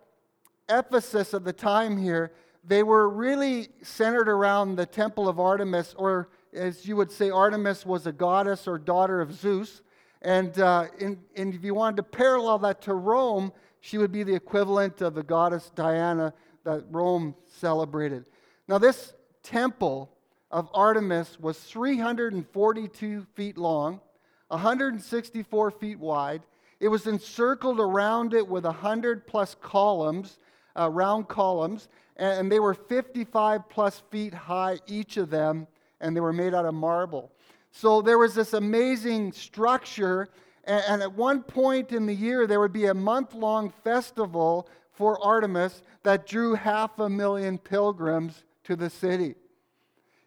Ephesus 0.70 1.34
at 1.34 1.44
the 1.44 1.54
time 1.54 1.98
here, 1.98 2.32
they 2.64 2.84
were 2.84 3.10
really 3.10 3.70
centered 3.82 4.30
around 4.30 4.76
the 4.76 4.86
temple 4.86 5.28
of 5.28 5.40
Artemis, 5.40 5.94
or 5.98 6.30
as 6.56 6.88
you 6.88 6.96
would 6.96 7.12
say, 7.12 7.30
Artemis 7.30 7.86
was 7.86 8.08
a 8.08 8.12
goddess 8.12 8.68
or 8.68 8.78
daughter 8.78 9.22
of 9.22 9.34
Zeus. 9.34 9.82
And, 10.22 10.58
uh, 10.60 10.88
in, 10.98 11.20
and 11.36 11.54
if 11.54 11.64
you 11.64 11.74
wanted 11.74 11.98
to 11.98 12.04
parallel 12.04 12.60
that 12.60 12.82
to 12.84 12.94
Rome, 12.94 13.52
she 13.82 13.98
would 13.98 14.12
be 14.12 14.24
the 14.24 14.34
equivalent 14.34 15.02
of 15.02 15.14
the 15.14 15.24
goddess 15.24 15.72
Diana 15.76 16.34
that 16.64 16.86
Rome 16.90 17.36
celebrated. 17.46 18.28
Now, 18.68 18.78
this 18.78 19.14
temple 19.44 20.12
of 20.50 20.70
Artemis 20.74 21.40
was 21.40 21.60
342 21.60 23.28
feet 23.36 23.58
long, 23.58 24.00
164 24.48 25.72
feet 25.72 26.00
wide. 26.00 26.42
It 26.80 26.88
was 26.88 27.06
encircled 27.06 27.80
around 27.80 28.34
it 28.34 28.48
with 28.48 28.64
100 28.64 29.28
plus 29.28 29.56
columns, 29.62 30.40
uh, 30.78 30.90
round 30.90 31.28
columns, 31.28 31.88
and 32.18 32.52
they 32.52 32.60
were 32.60 32.74
55 32.74 33.70
plus 33.70 34.02
feet 34.10 34.34
high, 34.34 34.80
each 34.88 35.18
of 35.18 35.30
them 35.30 35.68
and 36.02 36.16
they 36.16 36.22
were 36.22 36.34
made 36.34 36.54
out 36.54 36.66
of 36.66 36.74
marble. 36.74 37.32
So 37.72 38.02
there 38.02 38.18
was 38.18 38.36
this 38.36 38.54
amazing 38.54 39.34
structure, 39.34 40.30
and, 40.64 41.02
at 41.02 41.14
one 41.14 41.44
point 41.44 41.92
in 41.92 42.06
the 42.06 42.16
year, 42.16 42.48
there 42.48 42.60
would 42.60 42.74
be 42.74 42.86
a 42.86 42.94
month 42.94 43.34
long 43.34 43.70
festival 43.84 44.70
for 44.94 45.22
Artemis 45.24 45.82
that 46.04 46.26
drew 46.26 46.56
half 46.56 46.98
a 47.00 47.10
million 47.10 47.58
pilgrims 47.58 48.46
to 48.64 48.76
the 48.76 48.90
city. 48.90 49.36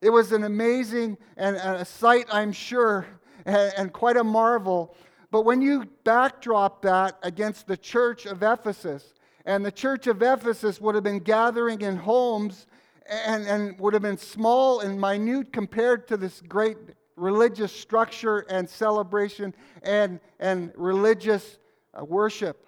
It 0.01 0.11
was 0.11 0.33
an 0.33 0.45
amazing 0.45 1.17
and 1.37 1.57
a 1.57 1.85
sight, 1.85 2.27
I'm 2.31 2.53
sure, 2.53 3.07
and, 3.47 3.73
and 3.77 3.93
quite 3.93 4.17
a 4.17 4.25
marvel. 4.25 4.95
But 5.31 5.45
when 5.45 5.61
you 5.61 5.87
backdrop 6.05 6.83
that 6.83 7.19
against 7.23 7.67
the 7.67 7.77
church 7.77 8.27
of 8.27 8.43
Ephesus, 8.43 9.15
and 9.45 9.65
the 9.65 9.73
church 9.73 10.07
of 10.07 10.23
Ephesus 10.23 10.81
would 10.81 10.95
have 10.95 11.05
been 11.05 11.21
gathering 11.21 11.81
in 11.81 11.97
homes 11.97 12.67
and, 13.09 13.47
and 13.47 13.79
would 13.79 13.95
have 13.95 14.03
been 14.03 14.19
small 14.19 14.81
and 14.81 15.01
minute 15.01 15.53
compared 15.53 16.07
to 16.09 16.17
this 16.17 16.41
great 16.43 16.77
religious 17.17 17.73
structure 17.73 18.41
and 18.51 18.69
celebration 18.69 19.55
and, 19.83 20.21
and 20.39 20.73
religious 20.77 21.59
uh, 21.99 22.05
worship. 22.05 22.67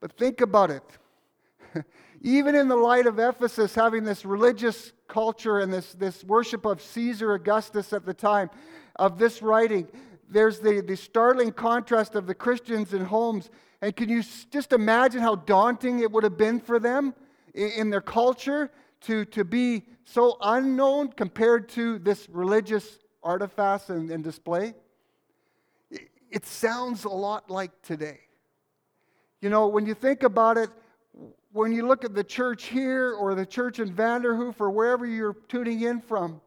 But 0.00 0.16
think 0.16 0.40
about 0.40 0.70
it. 0.70 0.84
Even 2.22 2.54
in 2.54 2.68
the 2.68 2.76
light 2.76 3.06
of 3.06 3.18
Ephesus 3.18 3.74
having 3.74 4.04
this 4.04 4.24
religious 4.24 4.92
culture 5.08 5.58
and 5.60 5.72
this, 5.72 5.94
this 5.94 6.24
worship 6.24 6.64
of 6.64 6.80
Caesar 6.80 7.34
Augustus 7.34 7.92
at 7.92 8.06
the 8.06 8.14
time 8.14 8.50
of 8.96 9.18
this 9.18 9.42
writing, 9.42 9.88
there's 10.28 10.60
the, 10.60 10.80
the 10.80 10.96
startling 10.96 11.52
contrast 11.52 12.14
of 12.14 12.26
the 12.26 12.34
Christians 12.34 12.92
in 12.94 13.04
homes. 13.04 13.50
And 13.80 13.94
can 13.94 14.08
you 14.08 14.22
just 14.50 14.72
imagine 14.72 15.20
how 15.20 15.36
daunting 15.36 16.00
it 16.00 16.10
would 16.10 16.24
have 16.24 16.36
been 16.36 16.60
for 16.60 16.78
them 16.78 17.14
in, 17.54 17.70
in 17.70 17.90
their 17.90 18.00
culture 18.00 18.70
to, 19.02 19.24
to 19.26 19.44
be 19.44 19.84
so 20.04 20.36
unknown 20.40 21.08
compared 21.08 21.68
to 21.70 21.98
this 21.98 22.28
religious 22.30 22.98
artifacts 23.22 23.90
and, 23.90 24.10
and 24.10 24.24
display? 24.24 24.74
It, 25.90 26.08
it 26.30 26.46
sounds 26.46 27.04
a 27.04 27.10
lot 27.10 27.50
like 27.50 27.70
today. 27.82 28.20
You 29.40 29.50
know, 29.50 29.68
when 29.68 29.86
you 29.86 29.94
think 29.94 30.22
about 30.22 30.58
it, 30.58 30.70
when 31.52 31.72
you 31.72 31.86
look 31.86 32.04
at 32.04 32.14
the 32.14 32.24
church 32.24 32.64
here 32.64 33.12
or 33.12 33.34
the 33.34 33.46
church 33.46 33.78
in 33.78 33.92
Vanderhoof 33.92 34.60
or 34.60 34.70
wherever 34.70 35.06
you're 35.06 35.36
tuning 35.48 35.82
in 35.82 36.00
from, 36.00 36.40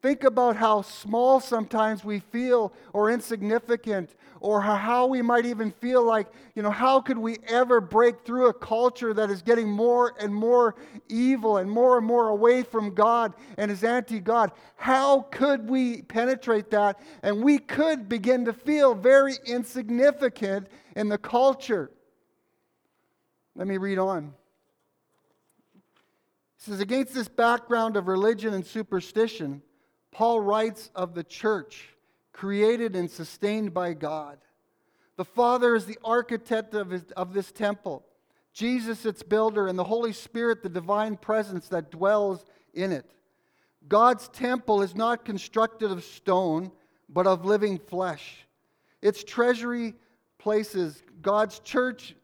think 0.00 0.24
about 0.24 0.56
how 0.56 0.82
small 0.82 1.40
sometimes 1.40 2.04
we 2.04 2.20
feel 2.20 2.72
or 2.92 3.10
insignificant 3.10 4.14
or 4.40 4.60
how 4.60 5.06
we 5.06 5.20
might 5.20 5.46
even 5.46 5.70
feel 5.72 6.04
like, 6.04 6.28
you 6.54 6.62
know, 6.62 6.70
how 6.70 7.00
could 7.00 7.18
we 7.18 7.38
ever 7.48 7.80
break 7.80 8.24
through 8.24 8.48
a 8.48 8.54
culture 8.54 9.12
that 9.12 9.30
is 9.30 9.42
getting 9.42 9.68
more 9.68 10.14
and 10.20 10.32
more 10.32 10.76
evil 11.08 11.56
and 11.56 11.68
more 11.68 11.98
and 11.98 12.06
more 12.06 12.28
away 12.28 12.62
from 12.62 12.94
God 12.94 13.34
and 13.56 13.70
is 13.70 13.82
anti 13.82 14.20
God? 14.20 14.52
How 14.76 15.22
could 15.22 15.68
we 15.68 16.02
penetrate 16.02 16.70
that? 16.70 17.00
And 17.22 17.42
we 17.42 17.58
could 17.58 18.08
begin 18.08 18.44
to 18.44 18.52
feel 18.52 18.94
very 18.94 19.34
insignificant 19.44 20.68
in 20.94 21.08
the 21.08 21.18
culture. 21.18 21.90
Let 23.56 23.66
me 23.66 23.76
read 23.76 23.98
on. 23.98 24.34
He 26.58 26.70
says, 26.70 26.80
Against 26.80 27.12
this 27.12 27.28
background 27.28 27.96
of 27.96 28.06
religion 28.06 28.54
and 28.54 28.64
superstition, 28.64 29.62
Paul 30.10 30.40
writes 30.40 30.90
of 30.94 31.14
the 31.14 31.24
church 31.24 31.88
created 32.32 32.94
and 32.94 33.10
sustained 33.10 33.74
by 33.74 33.94
God. 33.94 34.38
The 35.16 35.24
Father 35.24 35.74
is 35.74 35.86
the 35.86 35.98
architect 36.04 36.74
of, 36.74 36.90
his, 36.90 37.02
of 37.16 37.32
this 37.34 37.50
temple, 37.50 38.04
Jesus, 38.52 39.04
its 39.04 39.22
builder, 39.22 39.66
and 39.66 39.78
the 39.78 39.84
Holy 39.84 40.12
Spirit, 40.12 40.62
the 40.62 40.68
divine 40.68 41.16
presence 41.16 41.68
that 41.68 41.90
dwells 41.90 42.44
in 42.74 42.92
it. 42.92 43.10
God's 43.88 44.28
temple 44.28 44.82
is 44.82 44.94
not 44.94 45.24
constructed 45.24 45.90
of 45.90 46.04
stone, 46.04 46.70
but 47.08 47.26
of 47.26 47.44
living 47.44 47.78
flesh. 47.78 48.46
Its 49.02 49.24
treasury 49.24 49.94
places 50.38 51.02
God's 51.22 51.58
church 51.60 52.14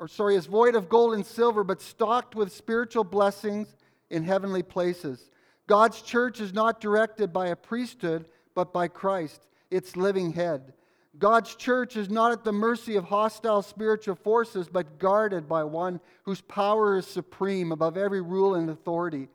or 0.00 0.08
sorry, 0.08 0.34
is 0.34 0.46
void 0.46 0.74
of 0.74 0.88
gold 0.88 1.12
and 1.12 1.24
silver, 1.24 1.62
but 1.62 1.80
stocked 1.82 2.34
with 2.34 2.50
spiritual 2.50 3.04
blessings 3.04 3.76
in 4.08 4.24
heavenly 4.24 4.62
places. 4.62 5.30
God's 5.70 6.02
church 6.02 6.40
is 6.40 6.52
not 6.52 6.80
directed 6.80 7.32
by 7.32 7.46
a 7.46 7.54
priesthood, 7.54 8.24
but 8.56 8.72
by 8.72 8.88
Christ, 8.88 9.46
its 9.70 9.96
living 9.96 10.32
head. 10.32 10.72
God's 11.16 11.54
church 11.54 11.96
is 11.96 12.10
not 12.10 12.32
at 12.32 12.42
the 12.42 12.50
mercy 12.50 12.96
of 12.96 13.04
hostile 13.04 13.62
spiritual 13.62 14.16
forces, 14.16 14.68
but 14.68 14.98
guarded 14.98 15.48
by 15.48 15.62
one 15.62 16.00
whose 16.24 16.40
power 16.40 16.96
is 16.96 17.06
supreme 17.06 17.70
above 17.70 17.96
every 17.96 18.20
rule 18.20 18.56
and 18.56 18.68
authority. 18.68 19.28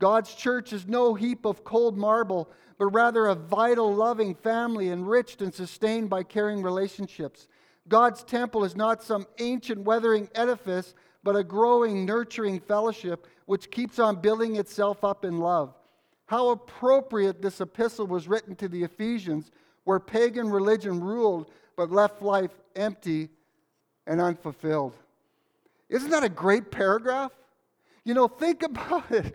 God's 0.00 0.34
church 0.34 0.72
is 0.72 0.88
no 0.88 1.14
heap 1.14 1.44
of 1.44 1.62
cold 1.62 1.96
marble, 1.96 2.50
but 2.78 2.86
rather 2.86 3.26
a 3.26 3.36
vital, 3.36 3.94
loving 3.94 4.34
family 4.34 4.88
enriched 4.88 5.40
and 5.40 5.54
sustained 5.54 6.10
by 6.10 6.24
caring 6.24 6.64
relationships. 6.64 7.46
God's 7.86 8.24
temple 8.24 8.64
is 8.64 8.74
not 8.74 9.04
some 9.04 9.24
ancient 9.38 9.82
weathering 9.82 10.30
edifice, 10.34 10.94
but 11.26 11.34
a 11.34 11.42
growing, 11.42 12.06
nurturing 12.06 12.60
fellowship 12.60 13.26
which 13.46 13.68
keeps 13.72 13.98
on 13.98 14.20
building 14.20 14.54
itself 14.54 15.02
up 15.02 15.24
in 15.24 15.40
love. 15.40 15.74
How 16.26 16.50
appropriate 16.50 17.42
this 17.42 17.60
epistle 17.60 18.06
was 18.06 18.28
written 18.28 18.54
to 18.54 18.68
the 18.68 18.84
Ephesians, 18.84 19.50
where 19.82 19.98
pagan 19.98 20.48
religion 20.48 21.00
ruled 21.00 21.50
but 21.76 21.90
left 21.90 22.22
life 22.22 22.52
empty 22.76 23.28
and 24.06 24.20
unfulfilled. 24.20 24.92
Isn't 25.88 26.10
that 26.10 26.22
a 26.22 26.28
great 26.28 26.70
paragraph? 26.70 27.32
You 28.04 28.14
know, 28.14 28.28
think 28.28 28.62
about 28.70 29.10
it. 29.10 29.34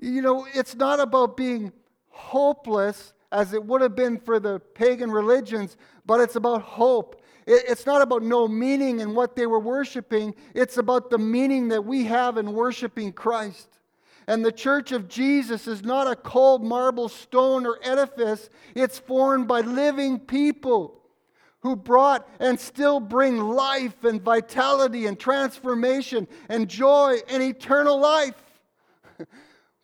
You 0.00 0.22
know, 0.22 0.46
it's 0.54 0.74
not 0.74 1.00
about 1.00 1.36
being 1.36 1.70
hopeless 2.08 3.12
as 3.30 3.52
it 3.52 3.62
would 3.62 3.82
have 3.82 3.94
been 3.94 4.18
for 4.18 4.40
the 4.40 4.58
pagan 4.58 5.10
religions, 5.10 5.76
but 6.06 6.18
it's 6.18 6.36
about 6.36 6.62
hope. 6.62 7.15
It's 7.46 7.86
not 7.86 8.02
about 8.02 8.22
no 8.24 8.48
meaning 8.48 8.98
in 8.98 9.14
what 9.14 9.36
they 9.36 9.46
were 9.46 9.60
worshiping, 9.60 10.34
it's 10.54 10.78
about 10.78 11.10
the 11.10 11.18
meaning 11.18 11.68
that 11.68 11.84
we 11.84 12.04
have 12.04 12.38
in 12.38 12.52
worshiping 12.52 13.12
Christ. 13.12 13.68
And 14.26 14.44
the 14.44 14.50
church 14.50 14.90
of 14.90 15.06
Jesus 15.06 15.68
is 15.68 15.84
not 15.84 16.10
a 16.10 16.16
cold 16.16 16.64
marble 16.64 17.08
stone 17.08 17.64
or 17.64 17.78
edifice, 17.82 18.50
it's 18.74 18.98
formed 18.98 19.46
by 19.46 19.60
living 19.60 20.18
people 20.18 21.00
who 21.60 21.76
brought 21.76 22.28
and 22.40 22.58
still 22.58 22.98
bring 22.98 23.38
life 23.38 24.02
and 24.02 24.20
vitality 24.20 25.06
and 25.06 25.18
transformation 25.18 26.26
and 26.48 26.68
joy 26.68 27.18
and 27.28 27.42
eternal 27.42 27.98
life. 27.98 28.34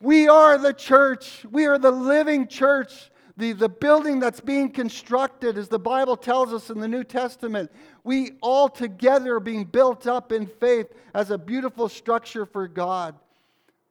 We 0.03 0.27
are 0.27 0.57
the 0.57 0.73
church. 0.73 1.45
We 1.49 1.65
are 1.65 1.77
the 1.77 1.89
living 1.89 2.47
church 2.49 3.09
the, 3.35 3.53
the 3.53 3.69
building 3.69 4.19
that's 4.19 4.39
being 4.39 4.69
constructed, 4.69 5.57
as 5.57 5.67
the 5.67 5.79
Bible 5.79 6.15
tells 6.15 6.53
us 6.53 6.69
in 6.69 6.79
the 6.79 6.87
New 6.87 7.03
Testament, 7.03 7.71
we 8.03 8.33
all 8.41 8.69
together 8.69 9.35
are 9.35 9.39
being 9.39 9.65
built 9.65 10.05
up 10.05 10.31
in 10.31 10.45
faith 10.45 10.87
as 11.13 11.31
a 11.31 11.37
beautiful 11.37 11.89
structure 11.89 12.45
for 12.45 12.67
God. 12.67 13.15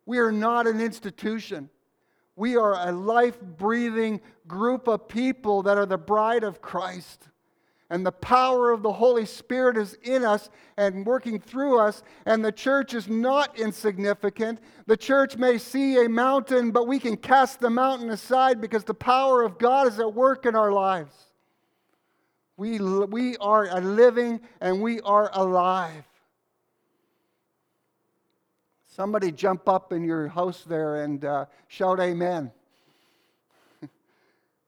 We 0.06 0.18
are 0.18 0.32
not 0.32 0.66
an 0.66 0.80
institution. 0.80 1.70
We 2.36 2.56
are 2.56 2.88
a 2.88 2.92
life 2.92 3.40
breathing 3.40 4.20
group 4.46 4.86
of 4.88 5.08
people 5.08 5.62
that 5.62 5.76
are 5.76 5.86
the 5.86 5.98
bride 5.98 6.44
of 6.44 6.62
Christ 6.62 7.28
and 7.92 8.06
the 8.06 8.10
power 8.10 8.70
of 8.70 8.82
the 8.82 8.90
Holy 8.90 9.26
Spirit 9.26 9.76
is 9.76 9.98
in 10.02 10.24
us 10.24 10.48
and 10.78 11.04
working 11.04 11.38
through 11.38 11.78
us, 11.78 12.02
and 12.24 12.42
the 12.42 12.50
church 12.50 12.94
is 12.94 13.06
not 13.06 13.60
insignificant. 13.60 14.60
The 14.86 14.96
church 14.96 15.36
may 15.36 15.58
see 15.58 16.02
a 16.02 16.08
mountain, 16.08 16.70
but 16.70 16.88
we 16.88 16.98
can 16.98 17.18
cast 17.18 17.60
the 17.60 17.68
mountain 17.68 18.08
aside 18.08 18.62
because 18.62 18.84
the 18.84 18.94
power 18.94 19.42
of 19.42 19.58
God 19.58 19.88
is 19.88 20.00
at 20.00 20.14
work 20.14 20.46
in 20.46 20.56
our 20.56 20.72
lives. 20.72 21.14
We, 22.56 22.78
we 22.78 23.36
are 23.36 23.78
living 23.82 24.40
and 24.62 24.80
we 24.80 25.02
are 25.02 25.30
alive. 25.34 26.04
Somebody 28.88 29.32
jump 29.32 29.68
up 29.68 29.92
in 29.92 30.02
your 30.02 30.28
house 30.28 30.64
there 30.66 31.04
and 31.04 31.22
uh, 31.26 31.44
shout 31.68 32.00
amen. 32.00 32.52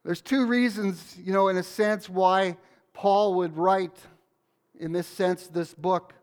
There's 0.04 0.20
two 0.20 0.44
reasons, 0.44 1.16
you 1.24 1.32
know, 1.32 1.48
in 1.48 1.56
a 1.56 1.62
sense, 1.62 2.06
why 2.10 2.58
Paul 2.94 3.34
would 3.34 3.58
write, 3.58 3.98
in 4.78 4.92
this 4.92 5.06
sense, 5.06 5.48
this 5.48 5.74
book. 5.74 6.14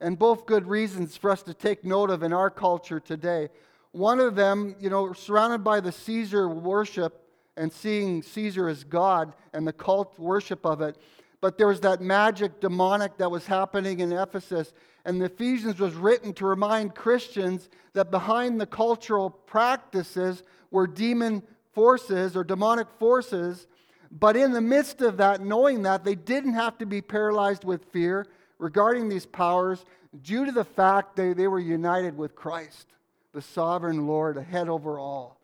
And 0.00 0.18
both 0.18 0.46
good 0.46 0.66
reasons 0.66 1.16
for 1.16 1.30
us 1.30 1.42
to 1.42 1.54
take 1.54 1.84
note 1.84 2.10
of 2.10 2.22
in 2.22 2.32
our 2.32 2.50
culture 2.50 2.98
today. 2.98 3.50
One 3.92 4.20
of 4.20 4.34
them, 4.34 4.74
you 4.80 4.88
know, 4.88 5.12
surrounded 5.12 5.62
by 5.62 5.80
the 5.80 5.92
Caesar 5.92 6.48
worship 6.48 7.22
and 7.56 7.70
seeing 7.70 8.22
Caesar 8.22 8.68
as 8.68 8.84
God 8.84 9.34
and 9.52 9.66
the 9.66 9.72
cult 9.72 10.18
worship 10.18 10.64
of 10.64 10.80
it. 10.80 10.96
But 11.40 11.58
there 11.58 11.66
was 11.66 11.80
that 11.80 12.00
magic 12.00 12.60
demonic 12.60 13.18
that 13.18 13.30
was 13.30 13.46
happening 13.46 14.00
in 14.00 14.12
Ephesus. 14.12 14.72
And 15.04 15.20
the 15.20 15.26
Ephesians 15.26 15.78
was 15.78 15.94
written 15.94 16.32
to 16.34 16.46
remind 16.46 16.94
Christians 16.94 17.68
that 17.92 18.10
behind 18.10 18.60
the 18.60 18.66
cultural 18.66 19.28
practices 19.28 20.42
were 20.70 20.86
demon 20.86 21.42
forces 21.72 22.36
or 22.36 22.44
demonic 22.44 22.86
forces 22.98 23.66
but 24.12 24.36
in 24.36 24.52
the 24.52 24.60
midst 24.60 25.00
of 25.00 25.16
that, 25.16 25.40
knowing 25.40 25.82
that, 25.82 26.04
they 26.04 26.14
didn't 26.14 26.52
have 26.52 26.76
to 26.78 26.86
be 26.86 27.00
paralyzed 27.00 27.64
with 27.64 27.86
fear 27.86 28.26
regarding 28.58 29.08
these 29.08 29.24
powers 29.24 29.86
due 30.22 30.44
to 30.44 30.52
the 30.52 30.64
fact 30.64 31.16
they, 31.16 31.32
they 31.32 31.48
were 31.48 31.58
united 31.58 32.16
with 32.16 32.34
Christ, 32.34 32.88
the 33.32 33.40
sovereign 33.40 34.06
Lord, 34.06 34.36
ahead 34.36 34.68
over 34.68 34.98
all. 34.98 35.40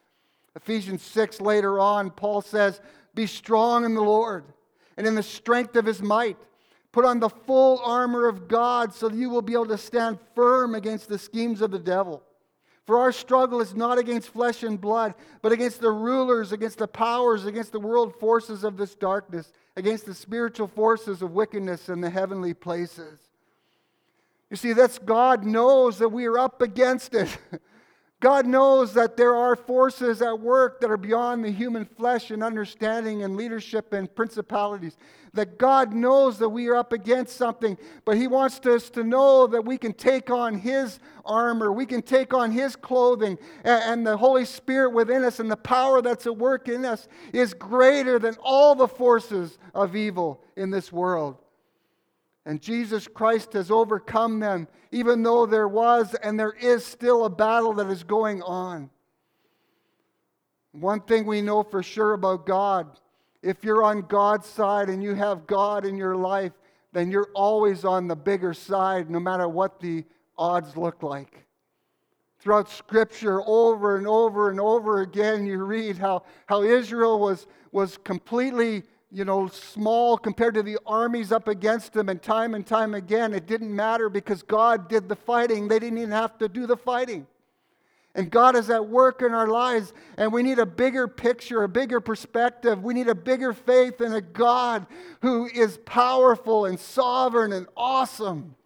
Ephesians 0.54 1.02
6, 1.02 1.40
later 1.40 1.80
on, 1.80 2.10
Paul 2.10 2.42
says, 2.42 2.80
Be 3.14 3.26
strong 3.26 3.86
in 3.86 3.94
the 3.94 4.02
Lord 4.02 4.44
and 4.98 5.06
in 5.06 5.14
the 5.14 5.22
strength 5.22 5.74
of 5.76 5.86
his 5.86 6.02
might. 6.02 6.36
Put 6.92 7.06
on 7.06 7.20
the 7.20 7.28
full 7.30 7.80
armor 7.82 8.28
of 8.28 8.48
God 8.48 8.92
so 8.92 9.08
that 9.08 9.16
you 9.16 9.30
will 9.30 9.42
be 9.42 9.52
able 9.54 9.66
to 9.66 9.78
stand 9.78 10.18
firm 10.34 10.74
against 10.74 11.08
the 11.08 11.18
schemes 11.18 11.62
of 11.62 11.70
the 11.70 11.78
devil. 11.78 12.22
For 12.88 12.98
our 12.98 13.12
struggle 13.12 13.60
is 13.60 13.74
not 13.74 13.98
against 13.98 14.30
flesh 14.30 14.62
and 14.62 14.80
blood, 14.80 15.12
but 15.42 15.52
against 15.52 15.82
the 15.82 15.90
rulers, 15.90 16.52
against 16.52 16.78
the 16.78 16.88
powers, 16.88 17.44
against 17.44 17.70
the 17.70 17.78
world 17.78 18.18
forces 18.18 18.64
of 18.64 18.78
this 18.78 18.94
darkness, 18.94 19.52
against 19.76 20.06
the 20.06 20.14
spiritual 20.14 20.68
forces 20.68 21.20
of 21.20 21.32
wickedness 21.32 21.90
in 21.90 22.00
the 22.00 22.08
heavenly 22.08 22.54
places. 22.54 23.20
You 24.48 24.56
see, 24.56 24.72
that's 24.72 24.98
God 24.98 25.44
knows 25.44 25.98
that 25.98 26.08
we 26.08 26.24
are 26.24 26.38
up 26.38 26.62
against 26.62 27.12
it. 27.12 27.36
God 28.20 28.46
knows 28.46 28.94
that 28.94 29.16
there 29.16 29.36
are 29.36 29.54
forces 29.54 30.20
at 30.22 30.40
work 30.40 30.80
that 30.80 30.90
are 30.90 30.96
beyond 30.96 31.44
the 31.44 31.52
human 31.52 31.84
flesh 31.84 32.32
and 32.32 32.42
understanding 32.42 33.22
and 33.22 33.36
leadership 33.36 33.92
and 33.92 34.12
principalities. 34.12 34.96
That 35.34 35.56
God 35.56 35.92
knows 35.92 36.38
that 36.38 36.48
we 36.48 36.66
are 36.66 36.74
up 36.74 36.92
against 36.92 37.36
something, 37.36 37.78
but 38.04 38.16
He 38.16 38.26
wants 38.26 38.58
us 38.66 38.90
to 38.90 39.04
know 39.04 39.46
that 39.46 39.64
we 39.64 39.78
can 39.78 39.92
take 39.92 40.30
on 40.30 40.58
His 40.58 40.98
armor, 41.24 41.72
we 41.72 41.86
can 41.86 42.02
take 42.02 42.34
on 42.34 42.50
His 42.50 42.74
clothing, 42.74 43.38
and 43.62 44.04
the 44.04 44.16
Holy 44.16 44.44
Spirit 44.44 44.90
within 44.90 45.22
us 45.22 45.38
and 45.38 45.48
the 45.48 45.56
power 45.56 46.02
that's 46.02 46.26
at 46.26 46.36
work 46.36 46.68
in 46.68 46.84
us 46.84 47.06
is 47.32 47.54
greater 47.54 48.18
than 48.18 48.36
all 48.42 48.74
the 48.74 48.88
forces 48.88 49.58
of 49.74 49.94
evil 49.94 50.42
in 50.56 50.70
this 50.70 50.90
world. 50.90 51.36
And 52.48 52.62
Jesus 52.62 53.06
Christ 53.06 53.52
has 53.52 53.70
overcome 53.70 54.40
them, 54.40 54.68
even 54.90 55.22
though 55.22 55.44
there 55.44 55.68
was 55.68 56.14
and 56.14 56.40
there 56.40 56.54
is 56.58 56.82
still 56.82 57.26
a 57.26 57.30
battle 57.30 57.74
that 57.74 57.88
is 57.88 58.02
going 58.02 58.40
on. 58.40 58.88
One 60.72 61.00
thing 61.00 61.26
we 61.26 61.42
know 61.42 61.62
for 61.62 61.82
sure 61.82 62.14
about 62.14 62.46
God 62.46 62.88
if 63.42 63.62
you're 63.62 63.84
on 63.84 64.00
God's 64.00 64.46
side 64.46 64.88
and 64.88 65.02
you 65.02 65.14
have 65.14 65.46
God 65.46 65.84
in 65.84 65.98
your 65.98 66.16
life, 66.16 66.52
then 66.92 67.10
you're 67.10 67.28
always 67.34 67.84
on 67.84 68.08
the 68.08 68.16
bigger 68.16 68.54
side, 68.54 69.10
no 69.10 69.20
matter 69.20 69.46
what 69.46 69.78
the 69.78 70.04
odds 70.38 70.74
look 70.74 71.02
like. 71.02 71.44
Throughout 72.40 72.70
Scripture, 72.70 73.42
over 73.46 73.98
and 73.98 74.06
over 74.08 74.48
and 74.48 74.58
over 74.58 75.02
again, 75.02 75.44
you 75.44 75.62
read 75.62 75.98
how, 75.98 76.22
how 76.46 76.62
Israel 76.62 77.20
was, 77.20 77.46
was 77.72 77.98
completely 77.98 78.84
you 79.10 79.24
know, 79.24 79.48
small 79.48 80.18
compared 80.18 80.54
to 80.54 80.62
the 80.62 80.78
armies 80.86 81.32
up 81.32 81.48
against 81.48 81.92
them, 81.92 82.08
and 82.08 82.22
time 82.22 82.54
and 82.54 82.66
time 82.66 82.94
again, 82.94 83.32
it 83.32 83.46
didn't 83.46 83.74
matter 83.74 84.08
because 84.08 84.42
God 84.42 84.88
did 84.88 85.08
the 85.08 85.16
fighting. 85.16 85.68
They 85.68 85.78
didn't 85.78 85.98
even 85.98 86.10
have 86.10 86.36
to 86.38 86.48
do 86.48 86.66
the 86.66 86.76
fighting. 86.76 87.26
And 88.14 88.30
God 88.30 88.56
is 88.56 88.68
at 88.68 88.88
work 88.88 89.22
in 89.22 89.32
our 89.32 89.46
lives, 89.46 89.92
and 90.16 90.32
we 90.32 90.42
need 90.42 90.58
a 90.58 90.66
bigger 90.66 91.06
picture, 91.06 91.62
a 91.62 91.68
bigger 91.68 92.00
perspective. 92.00 92.82
We 92.82 92.92
need 92.92 93.08
a 93.08 93.14
bigger 93.14 93.52
faith 93.52 94.00
in 94.00 94.12
a 94.12 94.20
God 94.20 94.86
who 95.22 95.46
is 95.46 95.78
powerful 95.84 96.64
and 96.64 96.80
sovereign 96.80 97.52
and 97.52 97.66
awesome. 97.76 98.56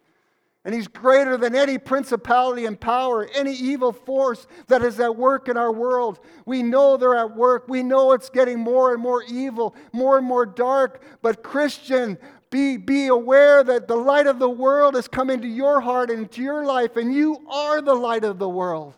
And 0.65 0.73
he's 0.73 0.87
greater 0.87 1.35
than 1.35 1.55
any 1.55 1.77
principality 1.77 2.65
and 2.65 2.79
power, 2.79 3.27
any 3.35 3.53
evil 3.53 3.91
force 3.91 4.47
that 4.67 4.81
is 4.81 4.97
at 4.99 5.17
work 5.17 5.49
in 5.49 5.57
our 5.57 5.73
world. 5.73 6.19
We 6.45 6.63
know 6.63 6.95
they're 6.95 7.17
at 7.17 7.35
work. 7.35 7.65
We 7.67 7.83
know 7.83 8.13
it's 8.13 8.29
getting 8.29 8.59
more 8.59 8.93
and 8.93 9.01
more 9.01 9.23
evil, 9.23 9.75
more 9.91 10.17
and 10.17 10.25
more 10.25 10.45
dark. 10.45 11.03
But, 11.21 11.43
Christian, 11.43 12.17
be, 12.49 12.77
be 12.77 13.07
aware 13.07 13.61
that 13.61 13.89
the 13.89 13.97
light 13.97 14.25
of 14.25 14.39
the 14.39 14.49
world 14.49 14.95
is 14.95 15.09
coming 15.09 15.41
to 15.41 15.47
your 15.47 15.81
heart 15.81 16.09
and 16.09 16.19
into 16.19 16.41
your 16.41 16.63
life, 16.65 16.95
and 16.95 17.13
you 17.13 17.45
are 17.49 17.81
the 17.81 17.95
light 17.95 18.23
of 18.23 18.39
the 18.39 18.47
world. 18.47 18.93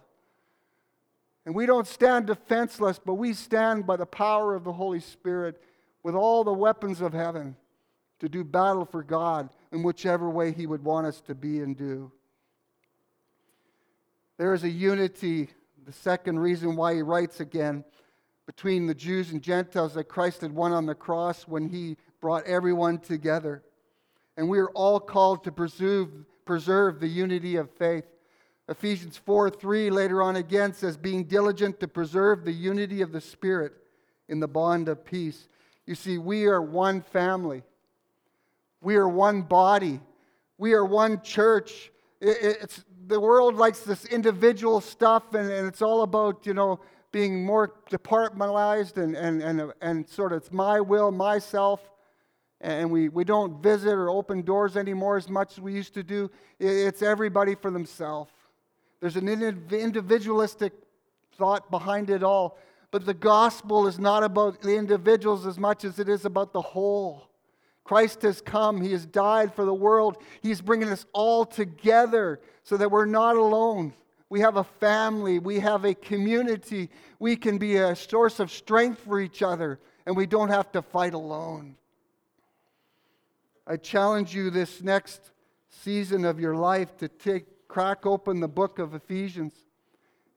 And 1.48 1.56
we 1.56 1.66
don't 1.66 1.88
stand 1.88 2.28
defenseless, 2.28 3.00
but 3.04 3.16
we 3.16 3.34
stand 3.34 3.88
by 3.88 3.96
the 3.96 4.06
power 4.06 4.54
of 4.54 4.64
the 4.64 4.74
Holy 4.74 5.00
Spirit 5.00 5.60
with 6.04 6.14
all 6.14 6.44
the 6.44 6.54
weapons 6.54 7.02
of 7.02 7.14
heaven 7.14 7.56
to 8.20 8.30
do 8.30 8.44
battle 8.44 8.86
for 8.86 9.04
God 9.04 9.50
in 9.72 9.84
whichever 9.84 10.30
way 10.30 10.52
He 10.52 10.68
would 10.68 10.84
want 10.84 11.08
us 11.08 11.22
to 11.22 11.36
be 11.36 11.60
and 11.60 11.78
do. 11.78 12.12
There 14.38 14.54
is 14.54 14.64
a 14.64 14.70
unity, 14.70 15.50
the 15.86 15.94
second 15.94 16.40
reason 16.40 16.76
why 16.76 16.96
He 16.96 17.02
writes 17.02 17.40
again, 17.40 17.84
between 18.46 18.86
the 18.86 18.94
Jews 18.94 19.32
and 19.32 19.42
Gentiles 19.42 19.96
that 19.96 20.06
Christ 20.06 20.42
had 20.42 20.52
won 20.52 20.72
on 20.72 20.86
the 20.86 20.96
cross 20.96 21.48
when 21.48 21.70
He 21.70 21.98
brought 22.22 22.46
everyone 22.46 23.00
together. 23.00 23.64
And 24.38 24.50
we 24.50 24.60
are 24.60 24.70
all 24.70 25.00
called 25.00 25.44
to 25.46 25.52
preserve, 25.52 26.10
preserve 26.46 27.00
the 27.00 27.08
unity 27.08 27.56
of 27.56 27.72
faith. 27.72 28.06
Ephesians 28.68 29.18
4 29.18 29.50
3 29.50 29.90
later 29.90 30.22
on 30.22 30.36
again 30.36 30.74
says, 30.74 30.98
being 30.98 31.24
diligent 31.24 31.80
to 31.80 31.88
preserve 31.88 32.44
the 32.44 32.52
unity 32.52 33.02
of 33.02 33.12
the 33.12 33.22
Spirit 33.22 33.74
in 34.28 34.40
the 34.40 34.48
bond 34.48 34.90
of 34.90 35.06
peace. 35.06 35.48
You 35.86 35.96
see, 35.96 36.18
we 36.18 36.46
are 36.46 36.62
one 36.62 37.02
family. 37.02 37.64
We 38.86 38.98
are 38.98 39.10
one 39.10 39.42
body. 39.42 40.00
We 40.60 40.74
are 40.74 40.86
one 40.86 41.24
church. 41.24 41.92
It's, 42.22 42.86
the 43.08 43.20
world 43.20 43.56
likes 43.56 43.80
this 43.80 44.06
individual 44.06 44.80
stuff, 44.80 45.34
and, 45.34 45.50
and 45.50 45.68
it's 45.68 45.82
all 45.82 46.04
about, 46.04 46.46
you 46.46 46.54
know, 46.54 46.80
being 47.12 47.44
more 47.44 47.74
departmentalized 47.90 48.98
and, 48.98 49.16
and, 49.16 49.42
and, 49.42 49.74
and 49.82 50.08
sort 50.08 50.34
of 50.34 50.38
it's 50.38 50.52
my 50.52 50.80
will, 50.80 51.10
myself. 51.10 51.80
And 52.62 52.92
we, 52.92 53.10
we 53.10 53.24
don't 53.24 53.64
visit 53.64 53.92
or 53.92 54.12
open 54.12 54.44
doors 54.44 54.78
anymore 54.78 55.18
as 55.18 55.30
much 55.30 55.54
as 55.54 55.62
we 55.62 55.74
used 55.74 55.96
to 55.96 56.04
do. 56.04 56.30
It's 56.60 57.02
everybody 57.02 57.56
for 57.56 57.72
themselves. 57.72 58.32
There's 59.02 59.16
an 59.16 59.28
individualistic 59.28 60.74
thought 61.40 61.72
behind 61.72 62.12
it 62.12 62.22
all. 62.22 62.60
But 62.92 63.08
the 63.08 63.16
gospel 63.16 63.88
is 63.88 63.98
not 63.98 64.22
about 64.22 64.62
the 64.62 64.76
individuals 64.76 65.48
as 65.48 65.58
much 65.58 65.84
as 65.86 65.98
it 65.98 66.08
is 66.08 66.24
about 66.24 66.54
the 66.54 66.62
whole. 66.62 67.32
Christ 67.86 68.24
has 68.24 68.42
come. 68.42 68.82
He 68.82 68.92
has 68.92 69.06
died 69.06 69.54
for 69.54 69.64
the 69.64 69.74
world. 69.74 70.18
He's 70.42 70.60
bringing 70.60 70.90
us 70.90 71.06
all 71.14 71.46
together 71.46 72.42
so 72.64 72.76
that 72.78 72.92
we're 72.92 73.06
not 73.06 73.38
alone. 73.38 73.94
We 74.28 74.42
have 74.42 74.58
a 74.58 74.64
family. 74.64 75.38
We 75.38 75.60
have 75.60 75.86
a 75.86 75.94
community. 75.94 76.90
We 77.20 77.38
can 77.38 77.60
be 77.60 77.78
a 77.78 77.96
source 77.96 78.40
of 78.40 78.52
strength 78.52 79.02
for 79.02 79.20
each 79.20 79.44
other, 79.44 79.80
and 80.06 80.18
we 80.18 80.26
don't 80.26 80.50
have 80.50 80.72
to 80.72 80.82
fight 80.82 81.14
alone. 81.14 81.76
I 83.68 83.78
challenge 83.78 84.36
you 84.36 84.50
this 84.50 84.82
next 84.82 85.32
season 85.70 86.26
of 86.26 86.40
your 86.40 86.56
life 86.56 86.98
to 86.98 87.08
take, 87.08 87.68
crack 87.68 88.08
open 88.08 88.40
the 88.40 88.48
book 88.48 88.80
of 88.80 88.96
Ephesians. 88.96 89.54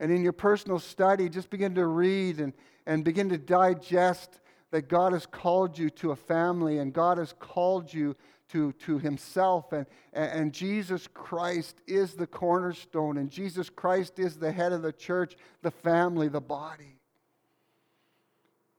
And 0.01 0.13
in 0.13 0.23
your 0.23 0.33
personal 0.33 0.79
study, 0.79 1.31
just 1.31 1.49
begin 1.49 1.75
to 1.77 1.87
read 1.87 2.41
and, 2.41 2.53
and 2.87 3.05
begin 3.05 3.31
to 3.31 3.39
digest 3.39 4.39
that 4.71 4.89
God 4.89 5.13
has 5.13 5.27
called 5.27 5.79
you 5.79 5.91
to 5.91 6.11
a 6.11 6.17
family 6.17 6.79
and 6.79 6.93
God 6.93 7.19
has 7.19 7.35
called 7.39 7.93
you 7.93 8.15
to, 8.51 8.73
to 8.73 8.99
Himself. 8.99 9.73
And, 9.73 9.87
and 10.13 10.53
Jesus 10.53 11.09
Christ 11.13 11.81
is 11.87 12.15
the 12.15 12.27
cornerstone, 12.27 13.19
and 13.19 13.31
Jesus 13.31 13.71
Christ 13.71 14.19
is 14.19 14.37
the 14.37 14.53
head 14.53 14.73
of 14.73 14.83
the 14.83 14.93
church, 14.93 15.37
the 15.63 15.71
family, 15.71 16.29
the 16.29 16.41
body. 16.41 16.97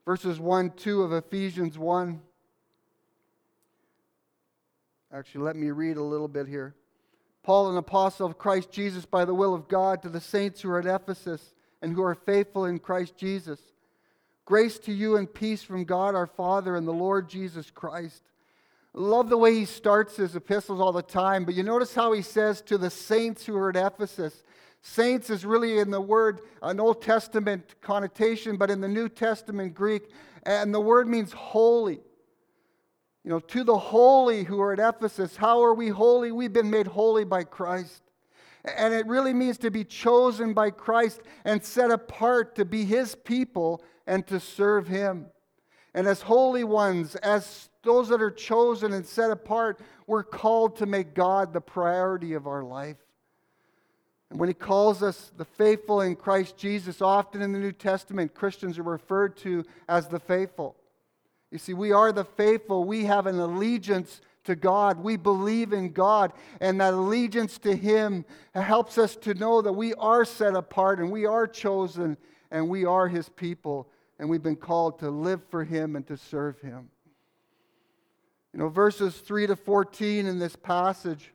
Verses 0.05 0.39
1 0.39 0.71
2 0.71 1.03
of 1.03 1.13
Ephesians 1.13 1.77
1. 1.77 2.19
Actually, 5.11 5.43
let 5.43 5.55
me 5.55 5.71
read 5.71 5.97
a 5.97 6.03
little 6.03 6.27
bit 6.27 6.47
here. 6.47 6.75
Paul, 7.41 7.71
an 7.71 7.77
apostle 7.77 8.27
of 8.27 8.37
Christ 8.37 8.71
Jesus 8.71 9.05
by 9.05 9.25
the 9.25 9.33
will 9.33 9.55
of 9.55 9.67
God, 9.67 10.03
to 10.03 10.09
the 10.09 10.21
saints 10.21 10.61
who 10.61 10.69
are 10.69 10.79
at 10.79 10.85
Ephesus 10.85 11.53
and 11.81 11.93
who 11.93 12.03
are 12.03 12.13
faithful 12.13 12.65
in 12.65 12.77
Christ 12.77 13.17
Jesus 13.17 13.59
Grace 14.49 14.79
to 14.79 14.91
you 14.91 15.15
and 15.15 15.31
peace 15.31 15.61
from 15.61 15.83
God 15.83 16.15
our 16.15 16.25
Father 16.25 16.75
and 16.75 16.87
the 16.87 16.91
Lord 16.91 17.29
Jesus 17.29 17.69
Christ. 17.69 18.23
Love 18.95 19.29
the 19.29 19.37
way 19.37 19.53
he 19.53 19.65
starts 19.65 20.15
his 20.15 20.35
epistles 20.35 20.81
all 20.81 20.91
the 20.91 21.03
time, 21.03 21.45
but 21.45 21.53
you 21.53 21.61
notice 21.61 21.93
how 21.93 22.13
he 22.13 22.23
says 22.23 22.59
to 22.61 22.75
the 22.79 22.89
saints 22.89 23.45
who 23.45 23.55
are 23.55 23.69
at 23.69 23.75
Ephesus. 23.75 24.41
Saints 24.81 25.29
is 25.29 25.45
really 25.45 25.77
in 25.77 25.91
the 25.91 26.01
word 26.01 26.41
an 26.63 26.79
Old 26.79 26.99
Testament 26.99 27.75
connotation, 27.81 28.57
but 28.57 28.71
in 28.71 28.81
the 28.81 28.87
New 28.87 29.07
Testament 29.07 29.75
Greek, 29.75 30.09
and 30.41 30.73
the 30.73 30.81
word 30.81 31.07
means 31.07 31.31
holy. 31.31 31.99
You 33.23 33.29
know, 33.29 33.39
to 33.39 33.63
the 33.63 33.77
holy 33.77 34.45
who 34.45 34.59
are 34.61 34.73
at 34.73 34.79
Ephesus, 34.79 35.35
how 35.35 35.63
are 35.63 35.75
we 35.75 35.89
holy? 35.89 36.31
We've 36.31 36.51
been 36.51 36.71
made 36.71 36.87
holy 36.87 37.23
by 37.23 37.43
Christ. 37.43 38.01
And 38.75 38.95
it 38.95 39.05
really 39.05 39.33
means 39.33 39.59
to 39.59 39.69
be 39.69 39.83
chosen 39.83 40.53
by 40.53 40.71
Christ 40.71 41.21
and 41.45 41.63
set 41.63 41.91
apart 41.91 42.55
to 42.55 42.65
be 42.65 42.83
his 42.83 43.13
people 43.13 43.83
and 44.09 44.25
to 44.27 44.39
serve 44.39 44.87
Him. 44.87 45.27
And 45.93 46.07
as 46.07 46.23
holy 46.23 46.63
ones, 46.63 47.15
as 47.17 47.69
those 47.83 48.09
that 48.09 48.21
are 48.21 48.31
chosen 48.31 48.91
and 48.91 49.05
set 49.05 49.31
apart, 49.31 49.79
we're 50.07 50.23
called 50.23 50.77
to 50.77 50.87
make 50.87 51.13
God 51.13 51.53
the 51.53 51.61
priority 51.61 52.33
of 52.33 52.47
our 52.47 52.63
life. 52.63 52.97
And 54.29 54.39
when 54.39 54.49
He 54.49 54.55
calls 54.55 55.03
us 55.03 55.31
the 55.37 55.45
faithful 55.45 56.01
in 56.01 56.15
Christ 56.15 56.57
Jesus, 56.57 57.01
often 57.01 57.41
in 57.41 57.51
the 57.51 57.59
New 57.59 57.71
Testament, 57.71 58.33
Christians 58.33 58.79
are 58.79 58.83
referred 58.83 59.37
to 59.37 59.63
as 59.87 60.07
the 60.07 60.19
faithful. 60.19 60.75
You 61.51 61.59
see, 61.59 61.73
we 61.73 61.91
are 61.91 62.11
the 62.11 62.25
faithful. 62.25 62.83
We 62.85 63.05
have 63.05 63.27
an 63.27 63.39
allegiance 63.39 64.21
to 64.45 64.55
God. 64.55 65.03
We 65.03 65.17
believe 65.17 65.71
in 65.71 65.91
God, 65.91 66.33
and 66.59 66.81
that 66.81 66.93
allegiance 66.95 67.59
to 67.59 67.75
Him 67.75 68.25
helps 68.55 68.97
us 68.97 69.15
to 69.17 69.35
know 69.35 69.61
that 69.61 69.73
we 69.73 69.93
are 69.95 70.25
set 70.25 70.55
apart 70.55 70.97
and 70.97 71.11
we 71.11 71.27
are 71.27 71.45
chosen 71.45 72.17
and 72.49 72.67
we 72.69 72.85
are 72.85 73.07
His 73.07 73.29
people 73.29 73.87
and 74.19 74.29
we've 74.29 74.43
been 74.43 74.55
called 74.55 74.99
to 74.99 75.09
live 75.09 75.41
for 75.49 75.63
Him 75.63 75.95
and 75.95 76.05
to 76.07 76.17
serve 76.17 76.59
Him. 76.59 76.89
You 78.53 78.59
know, 78.59 78.69
verses 78.69 79.17
3 79.17 79.47
to 79.47 79.55
14 79.55 80.25
in 80.25 80.39
this 80.39 80.55
passage, 80.55 81.31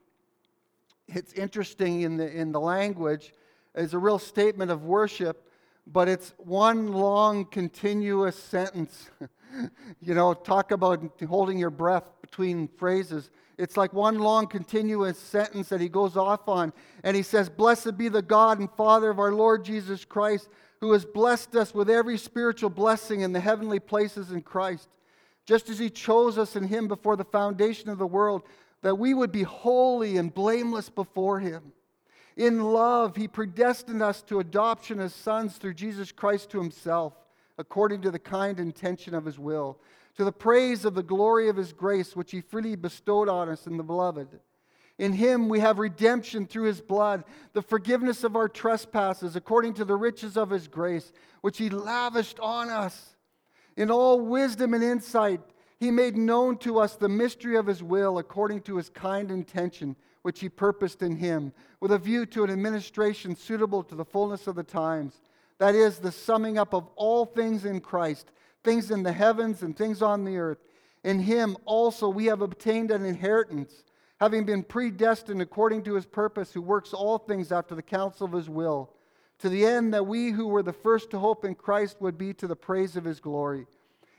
it's 1.07 1.33
interesting 1.33 2.01
in 2.01 2.17
the, 2.17 2.31
in 2.31 2.51
the 2.51 2.59
language. 2.59 3.33
It's 3.73 3.93
a 3.93 3.97
real 3.97 4.19
statement 4.19 4.69
of 4.69 4.83
worship, 4.83 5.49
but 5.87 6.07
it's 6.07 6.33
one 6.37 6.91
long, 6.91 7.45
continuous 7.45 8.37
sentence. 8.37 9.09
you 10.01 10.13
know, 10.13 10.33
talk 10.33 10.71
about 10.71 11.21
holding 11.27 11.57
your 11.57 11.69
breath 11.69 12.11
between 12.21 12.67
phrases. 12.67 13.31
It's 13.57 13.77
like 13.77 13.93
one 13.93 14.19
long 14.19 14.47
continuous 14.47 15.17
sentence 15.17 15.69
that 15.69 15.79
he 15.79 15.87
goes 15.87 16.17
off 16.17 16.47
on. 16.49 16.73
And 17.03 17.15
he 17.15 17.23
says, 17.23 17.49
Blessed 17.49 17.97
be 17.97 18.09
the 18.09 18.21
God 18.21 18.59
and 18.59 18.69
Father 18.71 19.09
of 19.09 19.19
our 19.19 19.31
Lord 19.31 19.63
Jesus 19.63 20.03
Christ, 20.03 20.49
who 20.81 20.93
has 20.93 21.05
blessed 21.05 21.55
us 21.55 21.73
with 21.73 21.89
every 21.89 22.17
spiritual 22.17 22.69
blessing 22.69 23.21
in 23.21 23.33
the 23.33 23.39
heavenly 23.39 23.79
places 23.79 24.31
in 24.31 24.41
Christ, 24.41 24.89
just 25.45 25.69
as 25.69 25.79
he 25.79 25.89
chose 25.89 26.37
us 26.37 26.55
in 26.55 26.65
him 26.65 26.87
before 26.87 27.15
the 27.15 27.23
foundation 27.23 27.89
of 27.89 27.97
the 27.97 28.07
world, 28.07 28.43
that 28.81 28.95
we 28.95 29.13
would 29.13 29.31
be 29.31 29.43
holy 29.43 30.17
and 30.17 30.33
blameless 30.33 30.89
before 30.89 31.39
him. 31.39 31.71
In 32.37 32.61
love, 32.61 33.15
he 33.15 33.27
predestined 33.27 34.03
us 34.03 34.21
to 34.23 34.39
adoption 34.39 34.99
as 34.99 35.13
sons 35.13 35.57
through 35.57 35.75
Jesus 35.75 36.11
Christ 36.11 36.49
to 36.51 36.59
himself, 36.59 37.13
according 37.57 38.01
to 38.01 38.11
the 38.11 38.19
kind 38.19 38.59
intention 38.59 39.15
of 39.15 39.25
his 39.25 39.39
will, 39.39 39.79
to 40.17 40.25
the 40.25 40.31
praise 40.31 40.85
of 40.85 40.95
the 40.95 41.03
glory 41.03 41.47
of 41.49 41.55
his 41.55 41.73
grace, 41.73 42.15
which 42.15 42.31
he 42.31 42.41
freely 42.41 42.75
bestowed 42.75 43.29
on 43.29 43.49
us 43.49 43.67
in 43.67 43.77
the 43.77 43.83
beloved. 43.83 44.27
In 44.97 45.13
him 45.13 45.49
we 45.49 45.59
have 45.59 45.77
redemption 45.77 46.47
through 46.47 46.65
his 46.65 46.81
blood, 46.81 47.23
the 47.53 47.61
forgiveness 47.61 48.23
of 48.23 48.35
our 48.35 48.47
trespasses, 48.47 49.35
according 49.35 49.73
to 49.75 49.85
the 49.85 49.95
riches 49.95 50.37
of 50.37 50.49
his 50.49 50.67
grace, 50.67 51.11
which 51.41 51.57
he 51.57 51.69
lavished 51.69 52.39
on 52.39 52.69
us. 52.69 53.15
In 53.75 53.91
all 53.91 54.21
wisdom 54.21 54.73
and 54.73 54.83
insight, 54.83 55.41
he 55.77 55.91
made 55.91 56.15
known 56.15 56.57
to 56.59 56.79
us 56.79 56.95
the 56.95 57.09
mystery 57.09 57.57
of 57.57 57.67
his 57.67 57.83
will, 57.83 58.17
according 58.17 58.61
to 58.61 58.77
his 58.77 58.89
kind 58.89 59.29
intention 59.29 59.97
which 60.21 60.39
he 60.39 60.49
purposed 60.49 61.03
in 61.03 61.17
him, 61.17 61.53
with 61.79 61.91
a 61.91 61.99
view 61.99 62.25
to 62.25 62.43
an 62.43 62.49
administration 62.49 63.35
suitable 63.35 63.83
to 63.83 63.93
the 63.93 64.05
fullness 64.05 64.47
of 64.47 64.55
the 64.55 64.63
times. 64.63 65.21
That 65.59 65.75
is, 65.75 65.99
the 65.99 66.11
summing 66.11 66.57
up 66.57 66.73
of 66.73 66.87
all 66.95 67.25
things 67.25 67.65
in 67.65 67.79
Christ, 67.81 68.31
things 68.63 68.91
in 68.91 69.03
the 69.03 69.11
heavens 69.11 69.61
and 69.61 69.77
things 69.77 70.01
on 70.01 70.23
the 70.23 70.37
earth. 70.37 70.57
In 71.03 71.19
him 71.19 71.55
also 71.65 72.09
we 72.09 72.25
have 72.25 72.41
obtained 72.41 72.89
an 72.89 73.05
inheritance, 73.05 73.83
having 74.19 74.45
been 74.45 74.63
predestined 74.63 75.41
according 75.41 75.83
to 75.83 75.95
his 75.95 76.05
purpose, 76.05 76.53
who 76.53 76.61
works 76.61 76.93
all 76.93 77.17
things 77.17 77.51
after 77.51 77.75
the 77.75 77.81
counsel 77.81 78.25
of 78.25 78.33
his 78.33 78.49
will, 78.49 78.91
to 79.39 79.49
the 79.49 79.65
end 79.65 79.93
that 79.93 80.07
we 80.07 80.31
who 80.31 80.47
were 80.47 80.63
the 80.63 80.71
first 80.71 81.11
to 81.11 81.19
hope 81.19 81.43
in 81.43 81.55
Christ 81.55 81.97
would 81.99 82.17
be 82.17 82.33
to 82.35 82.47
the 82.47 82.55
praise 82.55 82.95
of 82.95 83.03
his 83.03 83.19
glory. 83.19 83.67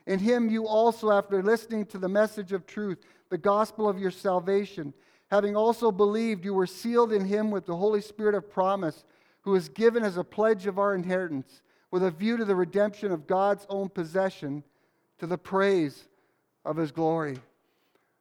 In 0.07 0.19
him 0.19 0.51
you 0.51 0.67
also, 0.67 1.11
after 1.11 1.43
listening 1.43 1.87
to 1.87 1.99
the 1.99 2.09
message 2.09 2.53
of 2.53 2.67
truth, 2.67 2.99
the 3.31 3.39
gospel 3.39 3.89
of 3.89 3.99
your 3.99 4.11
salvation, 4.11 4.93
having 5.31 5.57
also 5.57 5.91
believed, 5.91 6.45
you 6.45 6.55
were 6.55 6.67
sealed 6.67 7.13
in 7.13 7.25
him 7.25 7.51
with 7.51 7.67
the 7.67 7.77
Holy 7.77 8.01
Spirit 8.01 8.35
of 8.35 8.51
promise, 8.51 9.05
who 9.41 9.55
is 9.55 9.69
given 9.69 10.05
as 10.05 10.17
a 10.17 10.25
pledge 10.25 10.67
of 10.67 10.79
our 10.79 10.95
inheritance, 10.95 11.63
with 11.91 12.05
a 12.05 12.11
view 12.11 12.37
to 12.37 12.45
the 12.45 12.55
redemption 12.55 13.11
of 13.11 13.27
God's 13.27 13.67
own 13.69 13.89
possession, 13.89 14.63
to 15.19 15.27
the 15.27 15.39
praise 15.39 16.07
of 16.65 16.77
his 16.77 16.93
glory. 16.93 17.39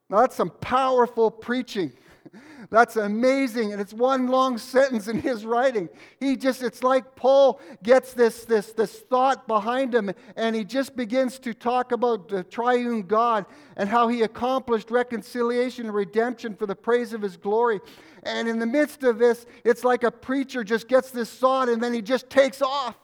Now, 0.10 0.22
that's 0.22 0.36
some 0.36 0.52
powerful 0.52 1.32
preaching. 1.32 1.94
That's 2.70 2.96
amazing. 2.96 3.72
And 3.72 3.82
it's 3.82 3.94
one 3.94 4.28
long 4.28 4.58
sentence 4.58 5.08
in 5.08 5.20
his 5.20 5.46
writing. 5.46 5.90
He 6.20 6.36
just, 6.36 6.64
it's 6.64 6.84
like 6.84 7.16
Paul 7.16 7.60
gets 7.84 8.14
this, 8.14 8.46
this, 8.46 8.74
this 8.74 9.00
thought 9.02 9.48
behind 9.48 9.94
him 9.94 10.12
and 10.36 10.56
he 10.56 10.64
just 10.64 10.96
begins 10.96 11.40
to 11.40 11.54
talk 11.54 11.92
about 11.92 12.28
the 12.28 12.44
triune 12.44 13.04
God 13.04 13.46
and 13.78 13.88
how 13.88 14.08
he 14.08 14.24
accomplished 14.24 14.92
reconciliation 14.92 15.86
and 15.86 15.94
redemption 15.94 16.56
for 16.56 16.66
the 16.66 16.76
praise 16.76 17.14
of 17.14 17.22
his 17.22 17.38
glory. 17.38 17.80
And 18.24 18.48
in 18.48 18.60
the 18.60 18.66
midst 18.66 19.04
of 19.04 19.20
this, 19.20 19.46
it's 19.64 19.84
like 19.84 20.04
a 20.04 20.12
preacher 20.12 20.64
just 20.64 20.88
gets 20.88 21.12
this 21.12 21.32
thought 21.32 21.70
and 21.70 21.82
then 21.82 21.94
he 21.94 22.02
just 22.02 22.30
takes 22.30 22.62
off 22.62 22.96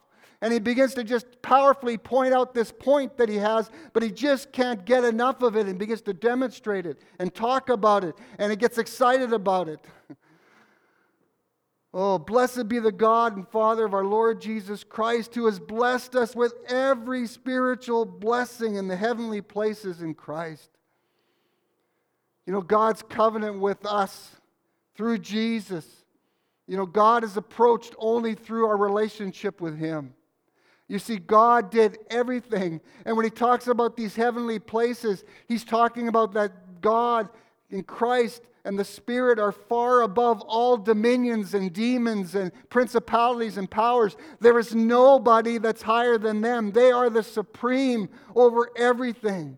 and 0.42 0.52
he 0.52 0.60
begins 0.60 0.96
to 0.96 1.04
just 1.04 1.42
powerfully 1.44 1.98
point 1.98 2.34
out 2.34 2.54
this 2.54 2.72
point 2.72 3.16
that 3.18 3.30
he 3.30 3.36
has, 3.36 3.70
but 3.94 4.02
he 4.02 4.10
just 4.10 4.52
can't 4.52 4.86
get 4.86 5.04
enough 5.04 5.44
of 5.44 5.56
it 5.56 5.68
and 5.68 5.78
begins 5.78 6.02
to 6.02 6.14
demonstrate 6.14 6.88
it 6.88 7.00
and 7.20 7.34
talk 7.34 7.70
about 7.70 8.04
it, 8.04 8.16
and 8.40 8.50
he 8.50 8.56
gets 8.56 8.80
excited 8.80 9.34
about 9.34 9.70
it. 9.70 9.80
oh, 11.94 12.18
blessed 12.18 12.68
be 12.68 12.80
the 12.80 12.92
God 12.92 13.38
and 13.38 13.48
Father 13.48 13.86
of 13.86 13.94
our 13.94 14.04
Lord 14.04 14.42
Jesus 14.42 14.84
Christ, 14.84 15.36
who 15.36 15.46
has 15.46 15.60
blessed 15.60 16.16
us 16.16 16.36
with 16.36 16.56
every 16.68 17.28
spiritual 17.28 18.04
blessing 18.04 18.76
in 18.76 18.88
the 18.88 18.96
heavenly 18.96 19.42
places 19.42 20.02
in 20.02 20.16
Christ. 20.16 20.72
You 22.48 22.54
know, 22.54 22.62
God's 22.62 23.04
covenant 23.04 23.60
with 23.60 23.86
us 23.86 24.32
through 24.96 25.20
Jesus. 25.20 25.86
You 26.66 26.78
know, 26.78 26.88
God 26.88 27.24
is 27.24 27.38
approached 27.38 27.94
only 28.00 28.34
through 28.34 28.66
our 28.66 28.78
relationship 28.78 29.62
with 29.62 29.78
Him. 29.78 30.16
You 30.92 31.00
see, 31.00 31.20
God 31.20 31.72
did 31.72 32.00
everything. 32.10 32.82
And 33.06 33.16
when 33.16 33.24
he 33.24 33.30
talks 33.30 33.68
about 33.68 33.96
these 33.96 34.14
heavenly 34.14 34.60
places, 34.60 35.24
he's 35.48 35.64
talking 35.64 36.10
about 36.10 36.34
that 36.34 36.82
God 36.82 37.30
in 37.70 37.84
Christ 37.84 38.42
and 38.66 38.78
the 38.78 38.84
Spirit 38.84 39.40
are 39.40 39.54
far 39.54 40.02
above 40.02 40.42
all 40.42 40.76
dominions 40.76 41.54
and 41.54 41.72
demons 41.72 42.36
and 42.36 42.52
principalities 42.68 43.56
and 43.56 43.72
powers. 43.72 44.18
There 44.42 44.60
is 44.60 44.76
nobody 44.76 45.60
that's 45.60 45.82
higher 45.82 46.18
than 46.18 46.42
them. 46.42 46.74
They 46.74 46.92
are 46.92 47.10
the 47.10 47.24
supreme 47.24 48.10
over 48.36 48.70
everything. 48.76 49.58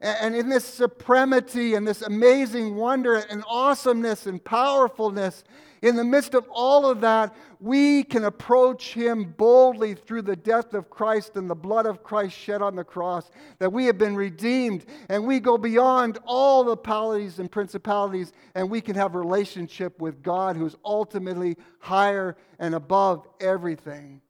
And 0.00 0.34
in 0.34 0.48
this 0.48 0.64
supremacy 0.64 1.76
and 1.76 1.86
this 1.86 2.02
amazing 2.02 2.74
wonder 2.74 3.14
and 3.14 3.44
awesomeness 3.46 4.26
and 4.26 4.44
powerfulness, 4.44 5.44
in 5.82 5.96
the 5.96 6.04
midst 6.04 6.34
of 6.34 6.46
all 6.48 6.88
of 6.88 7.00
that, 7.00 7.34
we 7.58 8.04
can 8.04 8.24
approach 8.24 8.94
Him 8.94 9.34
boldly 9.36 9.94
through 9.94 10.22
the 10.22 10.36
death 10.36 10.74
of 10.74 10.88
Christ 10.88 11.36
and 11.36 11.50
the 11.50 11.56
blood 11.56 11.86
of 11.86 12.04
Christ 12.04 12.38
shed 12.38 12.62
on 12.62 12.76
the 12.76 12.84
cross, 12.84 13.30
that 13.58 13.72
we 13.72 13.86
have 13.86 13.98
been 13.98 14.14
redeemed 14.14 14.86
and 15.08 15.26
we 15.26 15.40
go 15.40 15.58
beyond 15.58 16.18
all 16.24 16.62
the 16.62 16.76
powers 16.76 17.40
and 17.40 17.50
principalities 17.50 18.32
and 18.54 18.70
we 18.70 18.80
can 18.80 18.94
have 18.94 19.16
a 19.16 19.18
relationship 19.18 20.00
with 20.00 20.22
God 20.22 20.56
who's 20.56 20.76
ultimately 20.84 21.56
higher 21.80 22.36
and 22.60 22.76
above 22.76 23.26
everything. 23.40 24.20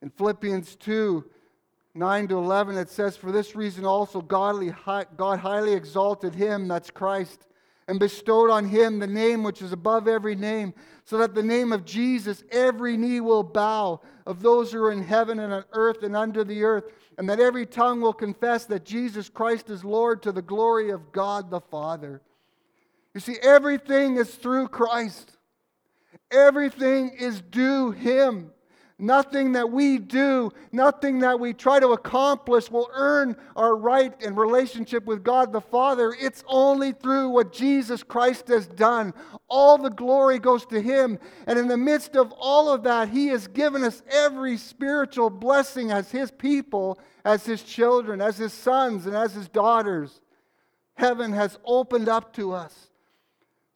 In 0.00 0.08
Philippians 0.08 0.76
2, 0.76 1.24
9 1.94 2.28
to 2.28 2.38
11, 2.38 2.78
it 2.78 2.88
says, 2.88 3.16
For 3.16 3.30
this 3.30 3.54
reason 3.54 3.84
also 3.84 4.22
godly, 4.22 4.72
God 5.16 5.38
highly 5.40 5.74
exalted 5.74 6.34
him, 6.34 6.66
that's 6.66 6.90
Christ, 6.90 7.46
and 7.90 7.98
bestowed 7.98 8.50
on 8.50 8.66
him 8.66 9.00
the 9.00 9.06
name 9.08 9.42
which 9.42 9.60
is 9.60 9.72
above 9.72 10.06
every 10.06 10.36
name, 10.36 10.72
so 11.04 11.18
that 11.18 11.34
the 11.34 11.42
name 11.42 11.72
of 11.72 11.84
Jesus 11.84 12.44
every 12.52 12.96
knee 12.96 13.18
will 13.18 13.42
bow 13.42 14.00
of 14.26 14.42
those 14.42 14.70
who 14.70 14.80
are 14.80 14.92
in 14.92 15.02
heaven 15.02 15.40
and 15.40 15.52
on 15.52 15.64
earth 15.72 16.04
and 16.04 16.16
under 16.16 16.44
the 16.44 16.62
earth, 16.62 16.84
and 17.18 17.28
that 17.28 17.40
every 17.40 17.66
tongue 17.66 18.00
will 18.00 18.12
confess 18.12 18.64
that 18.66 18.84
Jesus 18.84 19.28
Christ 19.28 19.70
is 19.70 19.84
Lord 19.84 20.22
to 20.22 20.30
the 20.30 20.40
glory 20.40 20.90
of 20.90 21.10
God 21.10 21.50
the 21.50 21.60
Father. 21.60 22.22
You 23.12 23.18
see, 23.18 23.34
everything 23.42 24.18
is 24.18 24.36
through 24.36 24.68
Christ. 24.68 25.36
Everything 26.30 27.10
is 27.18 27.40
due 27.40 27.90
him. 27.90 28.52
Nothing 29.00 29.52
that 29.52 29.70
we 29.70 29.98
do, 29.98 30.52
nothing 30.72 31.20
that 31.20 31.40
we 31.40 31.54
try 31.54 31.80
to 31.80 31.88
accomplish 31.88 32.70
will 32.70 32.90
earn 32.92 33.34
our 33.56 33.74
right 33.74 34.14
and 34.22 34.36
relationship 34.36 35.06
with 35.06 35.24
God 35.24 35.52
the 35.52 35.60
Father. 35.62 36.14
It's 36.20 36.44
only 36.46 36.92
through 36.92 37.30
what 37.30 37.52
Jesus 37.52 38.02
Christ 38.02 38.48
has 38.48 38.66
done. 38.66 39.14
All 39.48 39.78
the 39.78 39.88
glory 39.88 40.38
goes 40.38 40.66
to 40.66 40.82
Him. 40.82 41.18
And 41.46 41.58
in 41.58 41.66
the 41.66 41.78
midst 41.78 42.14
of 42.14 42.32
all 42.38 42.70
of 42.70 42.82
that, 42.82 43.08
He 43.08 43.28
has 43.28 43.46
given 43.46 43.84
us 43.84 44.02
every 44.10 44.58
spiritual 44.58 45.30
blessing 45.30 45.90
as 45.90 46.10
His 46.10 46.30
people, 46.30 46.98
as 47.24 47.46
His 47.46 47.62
children, 47.62 48.20
as 48.20 48.36
His 48.36 48.52
sons, 48.52 49.06
and 49.06 49.16
as 49.16 49.32
His 49.32 49.48
daughters. 49.48 50.20
Heaven 50.94 51.32
has 51.32 51.58
opened 51.64 52.10
up 52.10 52.34
to 52.34 52.52
us. 52.52 52.89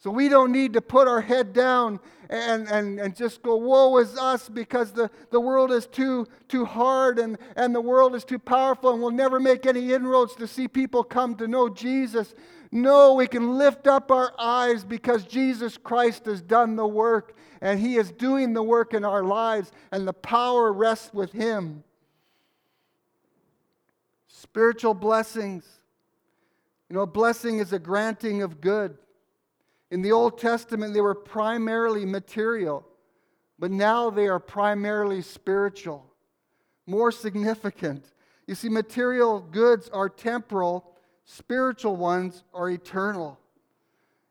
So 0.05 0.11
we 0.11 0.29
don't 0.29 0.53
need 0.53 0.75
to 0.75 0.83
put 0.83 1.09
our 1.09 1.23
head 1.23 1.55
down 1.55 1.99
and, 2.29 2.69
and, 2.69 3.01
and 3.01 3.17
just 3.17 3.43
go, 3.43 3.57
woe 3.57 3.97
is 3.97 4.19
us, 4.19 4.51
because 4.51 4.93
the, 4.93 5.11
the 5.31 5.41
world 5.41 5.73
is 5.73 5.87
too, 5.87 6.27
too 6.47 6.67
hard 6.67 7.19
and, 7.19 7.39
and 7.57 7.75
the 7.75 7.81
world 7.81 8.15
is 8.15 8.23
too 8.23 8.39
powerful 8.39 8.93
and 8.93 9.01
we'll 9.01 9.13
never 9.13 9.41
make 9.41 9.65
any 9.65 9.95
inroads 9.95 10.35
to 10.35 10.47
see 10.47 10.69
people 10.69 11.05
come 11.05 11.35
to 11.37 11.49
know 11.49 11.71
Jesus. 11.71 12.35
No, 12.71 13.15
we 13.15 13.27
can 13.27 13.57
lift 13.57 13.87
up 13.87 14.11
our 14.11 14.35
eyes 14.39 14.85
because 14.85 15.25
Jesus 15.25 15.79
Christ 15.79 16.27
has 16.27 16.43
done 16.43 16.77
the 16.77 16.87
work 16.87 17.35
and 17.63 17.81
He 17.81 17.97
is 17.97 18.13
doing 18.13 18.53
the 18.53 18.63
work 18.63 18.93
in 18.93 19.07
our 19.07 19.25
lives, 19.25 19.73
and 19.91 20.07
the 20.07 20.13
power 20.13 20.71
rests 20.71 21.15
with 21.15 21.33
Him. 21.33 21.83
Spiritual 24.29 24.93
blessings. 24.93 25.65
You 26.91 26.97
know, 26.97 27.03
a 27.03 27.07
blessing 27.07 27.59
is 27.59 27.73
a 27.73 27.79
granting 27.79 28.43
of 28.43 28.61
good. 28.61 28.99
In 29.95 30.03
the 30.03 30.11
Old 30.11 30.39
Testament, 30.39 30.93
they 30.93 31.01
were 31.01 31.15
primarily 31.15 32.05
material, 32.05 32.85
but 33.61 33.71
now 33.71 34.11
they 34.11 34.27
are 34.27 34.41
primarily 34.41 35.23
spiritual, 35.23 36.05
more 36.85 37.13
significant. 37.13 38.11
You 38.49 38.57
see, 38.57 38.69
material 38.69 39.39
goods 39.39 39.89
are 39.91 40.09
temporal, 40.09 40.85
spiritual 41.27 41.95
ones 41.95 42.43
are 42.53 42.69
eternal. 42.71 43.39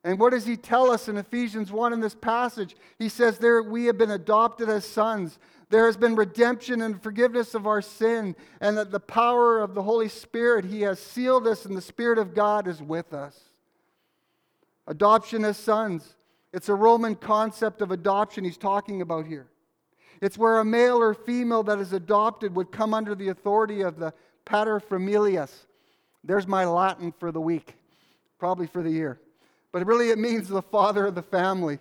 And 0.03 0.19
what 0.19 0.31
does 0.31 0.45
he 0.45 0.57
tell 0.57 0.91
us 0.91 1.07
in 1.07 1.15
Ephesians 1.15 1.71
1 1.71 1.93
in 1.93 2.01
this 2.01 2.13
passage? 2.13 2.75
He 2.99 3.07
says, 3.07 3.37
There 3.37 3.63
we 3.63 3.85
have 3.85 3.97
been 3.97 4.11
adopted 4.11 4.67
as 4.67 4.83
sons. 4.83 5.39
There 5.69 5.85
has 5.85 5.95
been 5.95 6.17
redemption 6.17 6.81
and 6.81 7.01
forgiveness 7.01 7.55
of 7.55 7.67
our 7.67 7.81
sin, 7.81 8.35
and 8.59 8.77
that 8.77 8.91
the 8.91 8.99
power 8.99 9.61
of 9.61 9.75
the 9.75 9.83
Holy 9.83 10.09
Spirit, 10.09 10.65
He 10.65 10.81
has 10.81 10.99
sealed 10.99 11.47
us, 11.47 11.63
and 11.63 11.77
the 11.77 11.81
Spirit 11.81 12.17
of 12.17 12.35
God 12.35 12.67
is 12.67 12.81
with 12.81 13.13
us. 13.13 13.52
Adoption 14.87 15.45
as 15.45 15.57
sons. 15.57 16.15
It's 16.51 16.69
a 16.69 16.75
Roman 16.75 17.15
concept 17.15 17.81
of 17.81 17.91
adoption 17.91 18.43
he's 18.43 18.57
talking 18.57 19.01
about 19.01 19.25
here. 19.25 19.47
It's 20.21 20.37
where 20.37 20.59
a 20.59 20.65
male 20.65 20.97
or 20.97 21.13
female 21.13 21.63
that 21.63 21.79
is 21.79 21.93
adopted 21.93 22.55
would 22.55 22.71
come 22.71 22.93
under 22.93 23.15
the 23.15 23.29
authority 23.29 23.81
of 23.81 23.97
the 23.97 24.13
paterfamilias. 24.45 25.51
There's 26.23 26.47
my 26.47 26.65
Latin 26.65 27.11
for 27.11 27.31
the 27.31 27.41
week, 27.41 27.75
probably 28.39 28.67
for 28.67 28.81
the 28.81 28.91
year. 28.91 29.19
But 29.71 29.85
really, 29.85 30.11
it 30.11 30.19
means 30.19 30.47
the 30.47 30.61
father 30.61 31.07
of 31.07 31.15
the 31.15 31.23
family. 31.23 31.79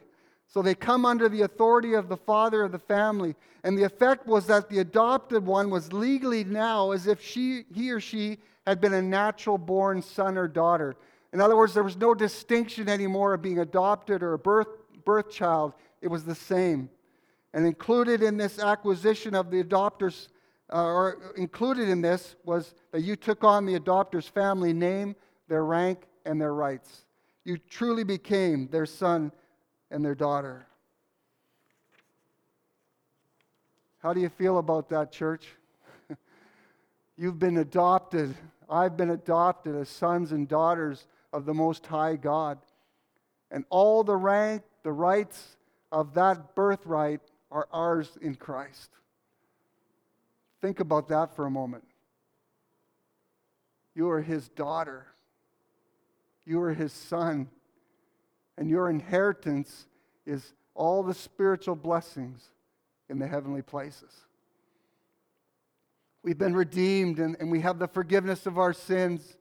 So 0.48 0.62
they 0.62 0.74
come 0.74 1.06
under 1.06 1.28
the 1.28 1.42
authority 1.42 1.94
of 1.94 2.08
the 2.08 2.16
father 2.16 2.62
of 2.62 2.72
the 2.72 2.78
family. 2.78 3.34
And 3.64 3.78
the 3.78 3.84
effect 3.84 4.26
was 4.26 4.46
that 4.46 4.68
the 4.68 4.80
adopted 4.80 5.46
one 5.46 5.70
was 5.70 5.92
legally 5.92 6.44
now 6.44 6.90
as 6.90 7.06
if 7.06 7.22
she, 7.22 7.64
he 7.72 7.90
or 7.90 8.00
she 8.00 8.38
had 8.66 8.80
been 8.80 8.94
a 8.94 9.02
natural 9.02 9.58
born 9.58 10.02
son 10.02 10.36
or 10.36 10.48
daughter. 10.48 10.96
In 11.32 11.40
other 11.40 11.56
words, 11.56 11.72
there 11.72 11.82
was 11.82 11.96
no 11.96 12.14
distinction 12.14 12.88
anymore 12.88 13.34
of 13.34 13.42
being 13.42 13.58
adopted 13.58 14.22
or 14.22 14.34
a 14.34 14.38
birth, 14.38 14.68
birth 15.04 15.30
child. 15.30 15.72
It 16.00 16.08
was 16.08 16.24
the 16.24 16.34
same. 16.34 16.90
And 17.54 17.66
included 17.66 18.22
in 18.22 18.36
this 18.36 18.58
acquisition 18.58 19.34
of 19.34 19.50
the 19.50 19.62
adopters, 19.62 20.28
uh, 20.72 20.84
or 20.84 21.32
included 21.36 21.88
in 21.88 22.02
this, 22.02 22.36
was 22.44 22.74
that 22.92 23.00
you 23.00 23.16
took 23.16 23.44
on 23.44 23.64
the 23.64 23.74
adopter's 23.74 24.28
family 24.28 24.72
name, 24.72 25.16
their 25.48 25.64
rank, 25.64 26.06
and 26.26 26.40
their 26.40 26.54
rights. 26.54 27.04
You 27.44 27.58
truly 27.58 28.04
became 28.04 28.68
their 28.68 28.86
son 28.86 29.32
and 29.90 30.04
their 30.04 30.14
daughter. 30.14 30.66
How 33.98 34.12
do 34.12 34.20
you 34.20 34.28
feel 34.28 34.58
about 34.58 34.88
that, 34.90 35.12
church? 35.12 35.46
You've 37.16 37.38
been 37.38 37.58
adopted. 37.58 38.34
I've 38.68 38.96
been 38.96 39.10
adopted 39.10 39.76
as 39.76 39.88
sons 39.88 40.32
and 40.32 40.48
daughters 40.48 41.06
of 41.32 41.44
the 41.44 41.54
Most 41.54 41.86
High 41.86 42.16
God. 42.16 42.58
And 43.50 43.64
all 43.70 44.04
the 44.04 44.16
rank, 44.16 44.62
the 44.82 44.92
rights 44.92 45.56
of 45.90 46.14
that 46.14 46.54
birthright 46.54 47.20
are 47.50 47.68
ours 47.72 48.16
in 48.20 48.34
Christ. 48.34 48.90
Think 50.60 50.80
about 50.80 51.08
that 51.08 51.36
for 51.36 51.46
a 51.46 51.50
moment. 51.50 51.84
You 53.94 54.08
are 54.10 54.22
his 54.22 54.48
daughter. 54.48 55.06
You 56.46 56.60
are 56.62 56.72
his 56.72 56.92
son. 56.92 57.48
And 58.56 58.70
your 58.70 58.88
inheritance 58.88 59.86
is 60.24 60.54
all 60.74 61.02
the 61.02 61.14
spiritual 61.14 61.76
blessings 61.76 62.50
in 63.08 63.18
the 63.18 63.26
heavenly 63.26 63.62
places. 63.62 64.10
We've 66.22 66.38
been 66.38 66.54
redeemed 66.54 67.18
and, 67.18 67.36
and 67.40 67.50
we 67.50 67.60
have 67.60 67.78
the 67.78 67.88
forgiveness 67.88 68.46
of 68.46 68.58
our 68.58 68.72
sins. 68.72 69.36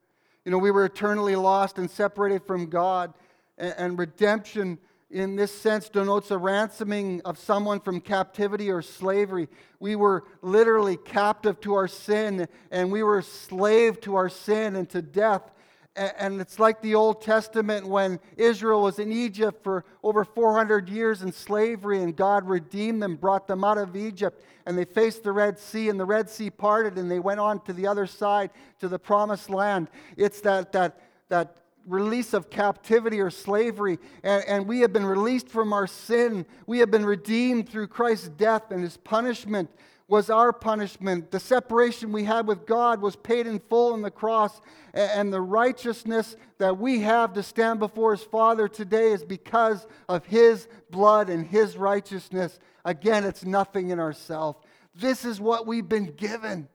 You 0.46 0.52
know, 0.52 0.58
we 0.58 0.72
were 0.72 0.86
eternally 0.86 1.36
lost 1.36 1.78
and 1.78 1.90
separated 1.90 2.44
from 2.46 2.68
God. 2.68 3.14
And, 3.58 4.00
redemption, 4.00 4.80
in 5.12 5.36
this 5.36 5.52
sense, 5.54 5.88
denotes 5.88 6.32
a 6.32 6.38
ransoming 6.38 7.22
of 7.26 7.38
someone 7.38 7.80
from 7.80 8.02
captivity 8.02 8.72
or 8.72 8.82
slavery. 8.82 9.50
We 9.80 9.96
were 9.96 10.24
literally 10.42 10.98
captive 10.98 11.60
to 11.62 11.76
our 11.76 11.88
sin, 11.88 12.48
and 12.72 12.92
we 12.92 13.04
were 13.04 13.22
slave 13.22 14.02
to 14.02 14.16
our 14.16 14.30
sin 14.30 14.76
and 14.76 14.90
to 14.90 15.02
death. 15.02 15.52
And 15.96 16.40
it's 16.40 16.58
like 16.58 16.82
the 16.82 16.96
Old 16.96 17.22
Testament 17.22 17.86
when 17.86 18.22
Israel 18.38 18.82
was 18.82 18.98
in 18.98 19.12
Egypt 19.12 19.62
for 19.62 19.84
over 20.04 20.24
400 20.24 20.88
years 20.88 21.22
in 21.22 21.34
slavery, 21.34 22.02
and 22.02 22.16
God 22.16 22.48
redeemed 22.48 23.04
them, 23.04 23.18
brought 23.18 23.46
them 23.46 23.66
out 23.66 23.78
of 23.78 23.96
Egypt, 23.98 24.42
and 24.66 24.78
they 24.78 24.86
faced 24.86 25.24
the 25.24 25.34
Red 25.34 25.60
Sea, 25.60 25.90
and 25.90 26.00
the 26.00 26.06
Red 26.06 26.30
Sea 26.30 26.50
parted, 26.50 26.98
and 26.98 27.12
they 27.12 27.20
went 27.20 27.42
on 27.42 27.60
to 27.66 27.74
the 27.74 27.88
other 27.88 28.08
side, 28.08 28.52
to 28.80 28.88
the 28.88 29.00
promised 29.00 29.50
land. 29.50 29.90
It's 30.16 30.40
that, 30.42 30.72
that, 30.72 31.02
that 31.28 31.58
release 31.86 32.34
of 32.34 32.50
captivity 32.50 33.20
or 33.20 33.30
slavery, 33.30 34.00
and, 34.24 34.46
and 34.46 34.68
we 34.68 34.80
have 34.80 34.94
been 34.94 35.06
released 35.06 35.50
from 35.50 35.74
our 35.74 35.88
sin. 35.88 36.46
We 36.68 36.80
have 36.80 36.90
been 36.90 37.06
redeemed 37.06 37.68
through 37.68 37.88
Christ's 37.88 38.30
death 38.30 38.72
and 38.72 38.82
his 38.82 38.96
punishment 38.96 39.70
was 40.12 40.30
our 40.30 40.52
punishment. 40.52 41.32
The 41.32 41.40
separation 41.40 42.12
we 42.12 42.26
had 42.26 42.46
with 42.46 42.66
God 42.66 43.02
was 43.02 43.16
paid 43.16 43.48
in 43.48 43.60
full 43.60 43.94
on 43.94 44.02
the 44.02 44.12
cross. 44.12 44.60
And 44.94 45.32
the 45.32 45.40
righteousness 45.40 46.36
that 46.58 46.78
we 46.78 47.00
have 47.00 47.32
to 47.36 47.42
stand 47.42 47.80
before 47.80 48.12
His 48.12 48.22
Father 48.22 48.68
today 48.68 49.14
is 49.14 49.24
because 49.24 49.88
of 50.10 50.26
His 50.26 50.68
blood 50.90 51.30
and 51.30 51.48
His 51.48 51.78
righteousness. 51.78 52.60
Again, 52.84 53.24
it's 53.24 53.46
nothing 53.46 53.92
in 53.92 54.02
ourselves. 54.02 54.60
This 54.94 55.24
is 55.24 55.40
what 55.40 55.66
we've 55.66 55.88
been 55.88 56.12
given. 56.12 56.68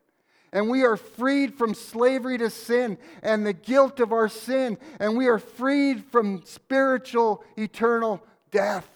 And 0.50 0.70
we 0.70 0.84
are 0.84 0.96
freed 0.96 1.58
from 1.58 1.74
slavery 1.74 2.38
to 2.38 2.48
sin 2.48 2.96
and 3.22 3.44
the 3.44 3.52
guilt 3.52 4.00
of 4.00 4.12
our 4.12 4.30
sin. 4.30 4.78
And 4.98 5.14
we 5.14 5.26
are 5.26 5.38
freed 5.38 6.06
from 6.06 6.40
spiritual, 6.46 7.44
eternal 7.58 8.22
death. 8.50 8.88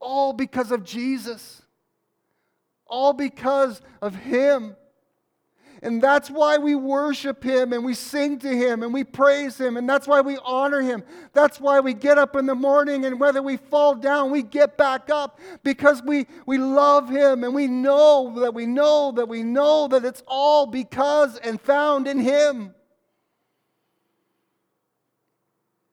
All 0.00 0.32
because 0.32 0.70
of 0.70 0.82
Jesus 0.82 1.60
all 2.88 3.12
because 3.12 3.80
of 4.00 4.14
Him. 4.14 4.76
And 5.82 6.00
that's 6.00 6.30
why 6.30 6.56
we 6.56 6.74
worship 6.74 7.44
Him 7.44 7.72
and 7.72 7.84
we 7.84 7.94
sing 7.94 8.38
to 8.40 8.48
Him 8.48 8.82
and 8.82 8.94
we 8.94 9.04
praise 9.04 9.60
Him. 9.60 9.76
And 9.76 9.88
that's 9.88 10.08
why 10.08 10.20
we 10.22 10.38
honor 10.42 10.80
Him. 10.80 11.04
That's 11.32 11.60
why 11.60 11.80
we 11.80 11.92
get 11.92 12.18
up 12.18 12.34
in 12.34 12.46
the 12.46 12.54
morning 12.54 13.04
and 13.04 13.20
whether 13.20 13.42
we 13.42 13.58
fall 13.58 13.94
down, 13.94 14.30
we 14.30 14.42
get 14.42 14.78
back 14.78 15.10
up 15.10 15.38
because 15.62 16.02
we, 16.02 16.26
we 16.46 16.56
love 16.58 17.10
Him 17.10 17.44
and 17.44 17.54
we 17.54 17.66
know 17.66 18.40
that 18.40 18.54
we 18.54 18.66
know 18.66 19.12
that 19.12 19.28
we 19.28 19.42
know 19.42 19.86
that 19.88 20.04
it's 20.04 20.22
all 20.26 20.66
because 20.66 21.36
and 21.38 21.60
found 21.60 22.08
in 22.08 22.18
Him. 22.18 22.74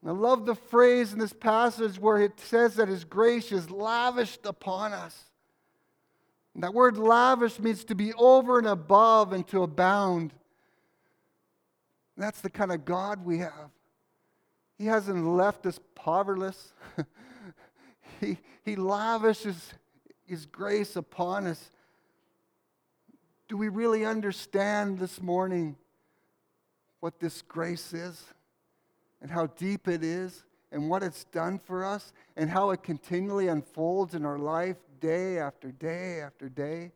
I 0.05 0.11
love 0.11 0.45
the 0.45 0.55
phrase 0.55 1.13
in 1.13 1.19
this 1.19 1.33
passage 1.33 1.97
where 1.97 2.21
it 2.21 2.39
says 2.39 2.75
that 2.75 2.87
His 2.87 3.03
grace 3.03 3.51
is 3.51 3.69
lavished 3.69 4.45
upon 4.45 4.93
us. 4.93 5.25
That 6.55 6.73
word 6.73 6.97
lavish 6.97 7.59
means 7.59 7.83
to 7.85 7.95
be 7.95 8.13
over 8.13 8.59
and 8.59 8.67
above 8.67 9.33
and 9.33 9.47
to 9.47 9.63
abound. 9.63 10.33
That's 12.15 12.41
the 12.41 12.49
kind 12.49 12.71
of 12.71 12.85
God 12.85 13.25
we 13.25 13.39
have. 13.39 13.71
He 14.77 14.85
hasn't 14.85 15.25
left 15.25 15.65
us 15.65 15.79
poverless. 15.95 16.73
he, 18.21 18.37
he 18.63 18.75
lavishes 18.75 19.73
His 20.25 20.45
grace 20.45 20.95
upon 20.95 21.47
us. 21.47 21.71
Do 23.47 23.57
we 23.57 23.69
really 23.69 24.05
understand 24.05 24.99
this 24.99 25.21
morning 25.21 25.75
what 26.99 27.19
this 27.19 27.41
grace 27.41 27.93
is 27.93 28.23
and 29.21 29.31
how 29.31 29.47
deep 29.47 29.87
it 29.87 30.03
is 30.03 30.43
and 30.71 30.89
what 30.89 31.03
it's 31.03 31.23
done 31.25 31.59
for 31.59 31.83
us 31.83 32.13
and 32.35 32.49
how 32.49 32.71
it 32.71 32.83
continually 32.83 33.47
unfolds 33.47 34.15
in 34.15 34.25
our 34.25 34.39
life 34.39 34.77
day 35.03 35.37
after 35.37 35.69
day 35.69 36.21
after 36.21 36.47
day. 36.47 36.93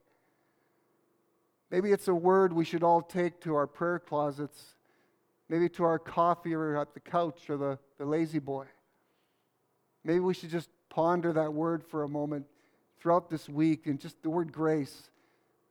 Maybe 1.70 1.92
it's 1.92 2.08
a 2.08 2.16
word 2.16 2.54
we 2.54 2.64
should 2.64 2.82
all 2.82 3.02
take 3.02 3.42
to 3.42 3.56
our 3.56 3.68
prayer 3.68 4.00
closets, 4.00 4.76
maybe 5.50 5.68
to 5.70 5.84
our 5.84 6.00
coffee 6.00 6.54
or 6.54 6.78
at 6.78 6.94
the 6.94 7.02
couch 7.02 7.50
or 7.50 7.58
the, 7.58 7.78
the 7.98 8.06
lazy 8.06 8.40
boy. 8.40 8.66
Maybe 10.06 10.20
we 10.20 10.34
should 10.34 10.50
just 10.50 10.70
ponder 10.88 11.34
that 11.34 11.54
word 11.54 11.84
for 11.84 12.04
a 12.04 12.08
moment 12.08 12.46
throughout 13.02 13.30
this 13.30 13.50
week 13.50 13.88
and 13.88 14.00
just 14.00 14.24
the 14.24 14.30
word 14.30 14.54
grace. 14.54 15.10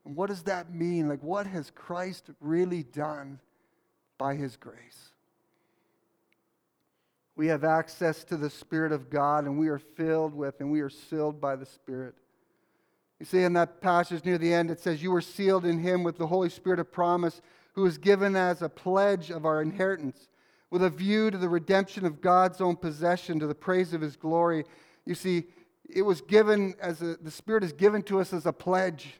And 0.05 0.15
what 0.15 0.29
does 0.29 0.43
that 0.43 0.71
mean? 0.71 1.09
Like, 1.09 1.23
what 1.23 1.47
has 1.47 1.71
Christ 1.71 2.29
really 2.39 2.83
done 2.83 3.39
by 4.19 4.35
his 4.35 4.57
grace? 4.57 5.11
We 7.35 7.47
have 7.47 7.63
access 7.63 8.23
to 8.25 8.37
the 8.37 8.49
Spirit 8.51 8.91
of 8.91 9.09
God, 9.09 9.45
and 9.45 9.59
we 9.59 9.69
are 9.69 9.79
filled 9.79 10.35
with 10.35 10.59
and 10.59 10.71
we 10.71 10.81
are 10.81 10.89
sealed 10.89 11.41
by 11.41 11.55
the 11.55 11.65
Spirit. 11.65 12.13
You 13.19 13.25
see, 13.25 13.43
in 13.43 13.53
that 13.53 13.81
passage 13.81 14.23
near 14.25 14.37
the 14.37 14.53
end, 14.53 14.69
it 14.69 14.79
says, 14.79 15.01
You 15.01 15.11
were 15.11 15.21
sealed 15.21 15.65
in 15.65 15.79
him 15.79 16.03
with 16.03 16.17
the 16.17 16.27
Holy 16.27 16.49
Spirit 16.49 16.79
of 16.79 16.91
promise, 16.91 17.41
who 17.73 17.83
was 17.83 17.97
given 17.97 18.35
as 18.35 18.61
a 18.61 18.69
pledge 18.69 19.29
of 19.31 19.45
our 19.45 19.61
inheritance, 19.61 20.29
with 20.69 20.83
a 20.83 20.89
view 20.89 21.31
to 21.31 21.37
the 21.37 21.49
redemption 21.49 22.05
of 22.05 22.21
God's 22.21 22.61
own 22.61 22.75
possession, 22.75 23.39
to 23.39 23.47
the 23.47 23.55
praise 23.55 23.93
of 23.93 24.01
his 24.01 24.15
glory. 24.15 24.65
You 25.05 25.15
see, 25.15 25.45
it 25.89 26.01
was 26.03 26.21
given 26.21 26.75
as 26.81 27.01
a, 27.01 27.17
the 27.17 27.31
Spirit 27.31 27.63
is 27.63 27.73
given 27.73 28.03
to 28.03 28.19
us 28.19 28.33
as 28.33 28.45
a 28.45 28.53
pledge. 28.53 29.15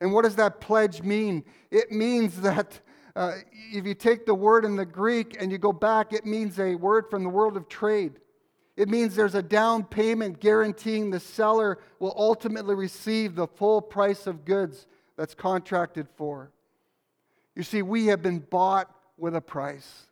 And 0.00 0.12
what 0.12 0.22
does 0.22 0.36
that 0.36 0.60
pledge 0.60 1.02
mean? 1.02 1.44
It 1.70 1.92
means 1.92 2.40
that 2.40 2.80
uh, 3.14 3.34
if 3.72 3.86
you 3.86 3.94
take 3.94 4.26
the 4.26 4.34
word 4.34 4.64
in 4.64 4.74
the 4.74 4.86
Greek 4.86 5.36
and 5.38 5.52
you 5.52 5.58
go 5.58 5.72
back, 5.72 6.12
it 6.12 6.24
means 6.24 6.58
a 6.58 6.74
word 6.74 7.04
from 7.10 7.22
the 7.22 7.28
world 7.28 7.56
of 7.56 7.68
trade. 7.68 8.18
It 8.76 8.88
means 8.88 9.14
there's 9.14 9.34
a 9.34 9.42
down 9.42 9.84
payment 9.84 10.40
guaranteeing 10.40 11.10
the 11.10 11.20
seller 11.20 11.78
will 11.98 12.14
ultimately 12.16 12.74
receive 12.74 13.34
the 13.34 13.46
full 13.46 13.82
price 13.82 14.26
of 14.26 14.44
goods 14.44 14.86
that's 15.16 15.34
contracted 15.34 16.08
for. 16.16 16.50
You 17.54 17.62
see, 17.62 17.82
we 17.82 18.06
have 18.06 18.22
been 18.22 18.38
bought 18.38 18.90
with 19.18 19.36
a 19.36 19.40
price. 19.40 20.06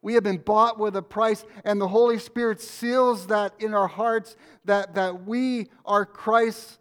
We 0.00 0.14
have 0.14 0.24
been 0.24 0.38
bought 0.38 0.78
with 0.78 0.96
a 0.96 1.02
price, 1.02 1.44
and 1.64 1.80
the 1.80 1.88
Holy 1.88 2.18
Spirit 2.18 2.60
seals 2.60 3.28
that 3.28 3.54
in 3.60 3.74
our 3.74 3.86
hearts 3.86 4.36
that, 4.64 4.94
that 4.94 5.24
we 5.26 5.68
are 5.84 6.04
Christ's 6.04 6.78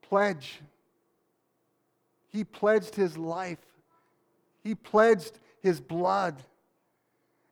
pledge. 0.00 0.60
He 2.28 2.44
pledged 2.44 2.94
his 2.94 3.18
life, 3.18 3.58
he 4.62 4.74
pledged 4.74 5.38
his 5.60 5.80
blood. 5.80 6.42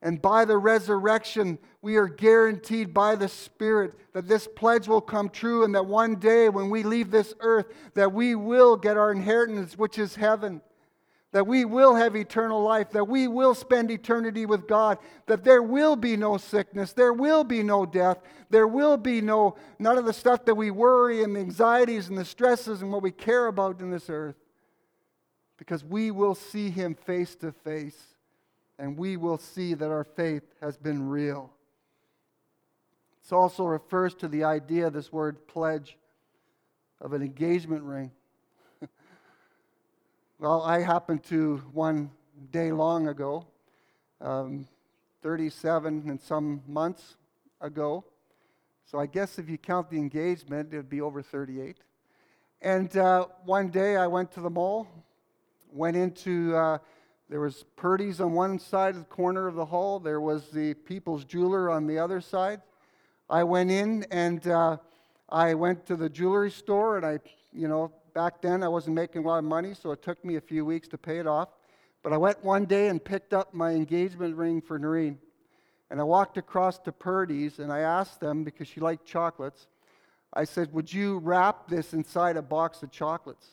And 0.00 0.22
by 0.22 0.44
the 0.44 0.56
resurrection, 0.56 1.58
we 1.82 1.96
are 1.96 2.06
guaranteed 2.06 2.94
by 2.94 3.16
the 3.16 3.28
Spirit 3.28 3.94
that 4.12 4.28
this 4.28 4.46
pledge 4.46 4.86
will 4.86 5.00
come 5.00 5.28
true 5.28 5.64
and 5.64 5.74
that 5.74 5.86
one 5.86 6.16
day 6.16 6.48
when 6.48 6.70
we 6.70 6.84
leave 6.84 7.10
this 7.10 7.34
earth, 7.40 7.66
that 7.94 8.12
we 8.12 8.36
will 8.36 8.76
get 8.76 8.96
our 8.96 9.10
inheritance, 9.10 9.76
which 9.76 9.98
is 9.98 10.14
heaven. 10.14 10.60
That 11.32 11.46
we 11.46 11.64
will 11.64 11.94
have 11.94 12.16
eternal 12.16 12.62
life, 12.62 12.90
that 12.92 13.04
we 13.04 13.28
will 13.28 13.54
spend 13.54 13.90
eternity 13.90 14.46
with 14.46 14.66
God, 14.66 14.98
that 15.26 15.44
there 15.44 15.62
will 15.62 15.94
be 15.94 16.16
no 16.16 16.38
sickness, 16.38 16.94
there 16.94 17.12
will 17.12 17.44
be 17.44 17.62
no 17.62 17.84
death, 17.84 18.18
there 18.48 18.66
will 18.66 18.96
be 18.96 19.20
no, 19.20 19.56
none 19.78 19.98
of 19.98 20.06
the 20.06 20.12
stuff 20.14 20.46
that 20.46 20.54
we 20.54 20.70
worry 20.70 21.22
and 21.22 21.36
the 21.36 21.40
anxieties 21.40 22.08
and 22.08 22.16
the 22.16 22.24
stresses 22.24 22.80
and 22.80 22.90
what 22.90 23.02
we 23.02 23.10
care 23.10 23.46
about 23.46 23.80
in 23.80 23.90
this 23.90 24.08
earth. 24.08 24.36
Because 25.58 25.84
we 25.84 26.10
will 26.10 26.34
see 26.34 26.70
Him 26.70 26.94
face 26.94 27.34
to 27.36 27.52
face 27.52 28.14
and 28.78 28.96
we 28.96 29.16
will 29.16 29.38
see 29.38 29.74
that 29.74 29.90
our 29.90 30.04
faith 30.04 30.44
has 30.60 30.76
been 30.76 31.08
real. 31.08 31.50
This 33.22 33.32
also 33.32 33.64
refers 33.64 34.14
to 34.16 34.28
the 34.28 34.44
idea, 34.44 34.90
this 34.90 35.12
word 35.12 35.46
pledge, 35.48 35.98
of 37.00 37.12
an 37.12 37.22
engagement 37.22 37.82
ring. 37.82 38.10
well, 40.38 40.62
I 40.62 40.80
happened 40.80 41.24
to 41.24 41.58
one 41.72 42.10
day 42.50 42.72
long 42.72 43.08
ago, 43.08 43.46
um, 44.20 44.66
37 45.22 46.04
and 46.08 46.20
some 46.20 46.62
months 46.66 47.16
ago. 47.60 48.04
So 48.84 48.98
I 48.98 49.06
guess 49.06 49.38
if 49.38 49.48
you 49.48 49.58
count 49.58 49.90
the 49.90 49.98
engagement, 49.98 50.72
it 50.72 50.76
would 50.76 50.88
be 50.88 51.00
over 51.00 51.20
38. 51.20 51.76
And 52.62 52.96
uh, 52.96 53.26
one 53.44 53.68
day 53.68 53.96
I 53.96 54.06
went 54.06 54.32
to 54.32 54.40
the 54.40 54.50
mall, 54.50 54.88
went 55.70 55.96
into 55.96 56.56
uh, 56.56 56.78
there 57.30 57.40
was 57.40 57.66
Purdy's 57.76 58.22
on 58.22 58.32
one 58.32 58.58
side 58.58 58.94
of 58.94 59.00
the 59.00 59.14
corner 59.14 59.46
of 59.48 59.54
the 59.54 59.66
hall. 59.66 60.00
There 60.00 60.20
was 60.20 60.48
the 60.48 60.72
People's 60.72 61.26
Jeweler 61.26 61.68
on 61.70 61.86
the 61.86 61.98
other 61.98 62.22
side. 62.22 62.62
I 63.28 63.44
went 63.44 63.70
in 63.70 64.06
and 64.10 64.46
uh, 64.48 64.78
I 65.28 65.52
went 65.52 65.84
to 65.86 65.96
the 65.96 66.08
jewelry 66.08 66.50
store, 66.50 66.96
and 66.96 67.04
I, 67.04 67.18
you 67.52 67.68
know, 67.68 67.92
back 68.14 68.40
then 68.40 68.62
I 68.62 68.68
wasn't 68.68 68.96
making 68.96 69.24
a 69.24 69.28
lot 69.28 69.38
of 69.38 69.44
money, 69.44 69.74
so 69.74 69.90
it 69.90 70.00
took 70.00 70.24
me 70.24 70.36
a 70.36 70.40
few 70.40 70.64
weeks 70.64 70.88
to 70.88 70.96
pay 70.96 71.18
it 71.18 71.26
off. 71.26 71.50
But 72.02 72.14
I 72.14 72.16
went 72.16 72.42
one 72.42 72.64
day 72.64 72.88
and 72.88 73.04
picked 73.04 73.34
up 73.34 73.52
my 73.52 73.72
engagement 73.72 74.34
ring 74.34 74.62
for 74.62 74.78
Noreen. 74.78 75.18
And 75.90 76.00
I 76.00 76.04
walked 76.04 76.38
across 76.38 76.78
to 76.80 76.92
Purdy's 76.92 77.58
and 77.58 77.70
I 77.70 77.80
asked 77.80 78.20
them, 78.20 78.42
because 78.42 78.68
she 78.68 78.80
liked 78.80 79.04
chocolates, 79.04 79.66
I 80.32 80.44
said, 80.44 80.72
Would 80.72 80.90
you 80.90 81.18
wrap 81.18 81.68
this 81.68 81.92
inside 81.92 82.38
a 82.38 82.42
box 82.42 82.82
of 82.82 82.90
chocolates? 82.90 83.48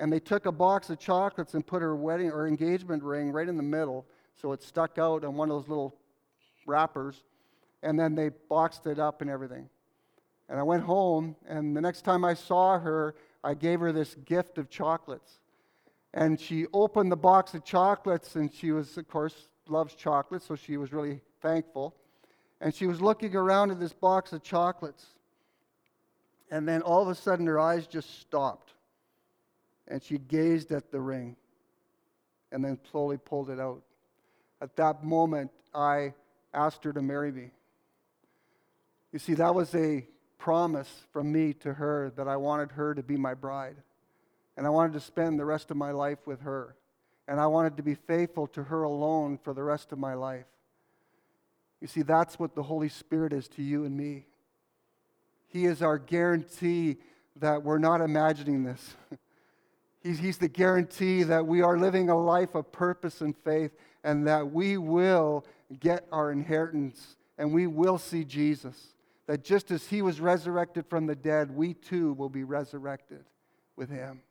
And 0.00 0.10
they 0.10 0.18
took 0.18 0.46
a 0.46 0.52
box 0.52 0.88
of 0.88 0.98
chocolates 0.98 1.52
and 1.52 1.64
put 1.64 1.82
her 1.82 1.94
wedding 1.94 2.30
or 2.30 2.48
engagement 2.48 3.02
ring 3.02 3.30
right 3.30 3.48
in 3.48 3.58
the 3.58 3.62
middle 3.62 4.06
so 4.34 4.52
it 4.52 4.62
stuck 4.62 4.98
out 4.98 5.24
on 5.24 5.36
one 5.36 5.50
of 5.50 5.56
those 5.56 5.68
little 5.68 5.94
wrappers. 6.66 7.22
And 7.82 8.00
then 8.00 8.14
they 8.14 8.30
boxed 8.48 8.86
it 8.86 8.98
up 8.98 9.20
and 9.20 9.30
everything. 9.30 9.68
And 10.48 10.58
i 10.58 10.62
went 10.62 10.82
home 10.82 11.36
and 11.46 11.76
the 11.76 11.80
next 11.80 12.02
time 12.02 12.24
i 12.24 12.34
saw 12.34 12.78
her 12.78 13.14
i 13.44 13.54
gave 13.54 13.78
her 13.80 13.92
this 13.92 14.14
gift 14.24 14.56
of 14.56 14.70
chocolates. 14.70 15.38
And 16.14 16.40
she 16.40 16.66
opened 16.72 17.12
the 17.12 17.16
box 17.16 17.52
of 17.52 17.62
chocolates 17.62 18.36
and 18.36 18.52
she 18.52 18.72
was 18.72 18.96
of 18.96 19.06
course 19.06 19.50
loves 19.68 19.94
chocolate 19.94 20.42
so 20.42 20.56
she 20.56 20.78
was 20.78 20.94
really 20.94 21.20
thankful. 21.42 21.94
And 22.62 22.74
she 22.74 22.86
was 22.86 23.02
looking 23.02 23.36
around 23.36 23.70
at 23.70 23.78
this 23.78 23.92
box 23.92 24.32
of 24.32 24.42
chocolates. 24.42 25.04
And 26.50 26.66
then 26.66 26.80
all 26.80 27.02
of 27.02 27.08
a 27.08 27.14
sudden 27.14 27.46
her 27.46 27.60
eyes 27.60 27.86
just 27.86 28.20
stopped 28.20 28.72
and 29.90 30.02
she 30.02 30.16
gazed 30.16 30.70
at 30.70 30.90
the 30.90 31.00
ring 31.00 31.36
and 32.52 32.64
then 32.64 32.78
slowly 32.90 33.18
pulled 33.18 33.50
it 33.50 33.60
out. 33.60 33.82
At 34.62 34.76
that 34.76 35.04
moment, 35.04 35.50
I 35.74 36.14
asked 36.54 36.84
her 36.84 36.92
to 36.92 37.02
marry 37.02 37.32
me. 37.32 37.50
You 39.12 39.18
see, 39.18 39.34
that 39.34 39.54
was 39.54 39.74
a 39.74 40.06
promise 40.38 40.88
from 41.12 41.30
me 41.32 41.52
to 41.54 41.74
her 41.74 42.12
that 42.16 42.28
I 42.28 42.36
wanted 42.36 42.72
her 42.72 42.94
to 42.94 43.02
be 43.02 43.16
my 43.16 43.34
bride. 43.34 43.76
And 44.56 44.66
I 44.66 44.70
wanted 44.70 44.92
to 44.94 45.00
spend 45.00 45.38
the 45.38 45.44
rest 45.44 45.70
of 45.70 45.76
my 45.76 45.90
life 45.90 46.18
with 46.26 46.42
her. 46.42 46.76
And 47.26 47.40
I 47.40 47.46
wanted 47.46 47.76
to 47.76 47.82
be 47.82 47.94
faithful 47.94 48.46
to 48.48 48.64
her 48.64 48.82
alone 48.82 49.38
for 49.42 49.52
the 49.52 49.62
rest 49.62 49.92
of 49.92 49.98
my 49.98 50.14
life. 50.14 50.46
You 51.80 51.88
see, 51.88 52.02
that's 52.02 52.38
what 52.38 52.54
the 52.54 52.62
Holy 52.62 52.88
Spirit 52.88 53.32
is 53.32 53.48
to 53.48 53.62
you 53.62 53.84
and 53.84 53.96
me. 53.96 54.26
He 55.48 55.64
is 55.64 55.82
our 55.82 55.98
guarantee 55.98 56.98
that 57.36 57.62
we're 57.64 57.78
not 57.78 58.00
imagining 58.00 58.62
this. 58.64 58.94
He's, 60.02 60.18
he's 60.18 60.38
the 60.38 60.48
guarantee 60.48 61.22
that 61.24 61.46
we 61.46 61.62
are 61.62 61.78
living 61.78 62.08
a 62.08 62.18
life 62.18 62.54
of 62.54 62.72
purpose 62.72 63.20
and 63.20 63.36
faith 63.36 63.72
and 64.02 64.26
that 64.26 64.50
we 64.50 64.78
will 64.78 65.44
get 65.78 66.06
our 66.10 66.32
inheritance 66.32 67.16
and 67.36 67.52
we 67.52 67.66
will 67.66 67.98
see 67.98 68.24
Jesus. 68.24 68.94
That 69.26 69.44
just 69.44 69.70
as 69.70 69.86
he 69.86 70.02
was 70.02 70.20
resurrected 70.20 70.86
from 70.86 71.06
the 71.06 71.14
dead, 71.14 71.54
we 71.54 71.74
too 71.74 72.14
will 72.14 72.28
be 72.28 72.44
resurrected 72.44 73.24
with 73.76 73.90
him. 73.90 74.22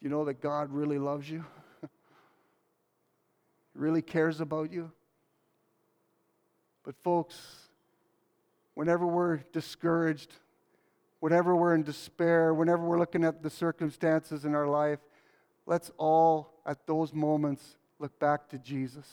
Do 0.00 0.06
you 0.06 0.10
know 0.10 0.24
that 0.26 0.40
God 0.40 0.70
really 0.70 0.98
loves 0.98 1.28
you? 1.28 1.44
really 3.74 4.00
cares 4.00 4.40
about 4.40 4.72
you? 4.72 4.92
But, 6.84 6.96
folks, 7.02 7.36
whenever 8.74 9.06
we're 9.06 9.38
discouraged, 9.52 10.32
whenever 11.20 11.56
we're 11.56 11.74
in 11.74 11.82
despair, 11.82 12.54
whenever 12.54 12.84
we're 12.84 12.98
looking 12.98 13.24
at 13.24 13.42
the 13.42 13.50
circumstances 13.50 14.44
in 14.44 14.54
our 14.54 14.68
life, 14.68 15.00
let's 15.66 15.90
all, 15.96 16.54
at 16.66 16.86
those 16.86 17.12
moments, 17.12 17.76
look 17.98 18.18
back 18.18 18.48
to 18.50 18.58
Jesus. 18.58 19.06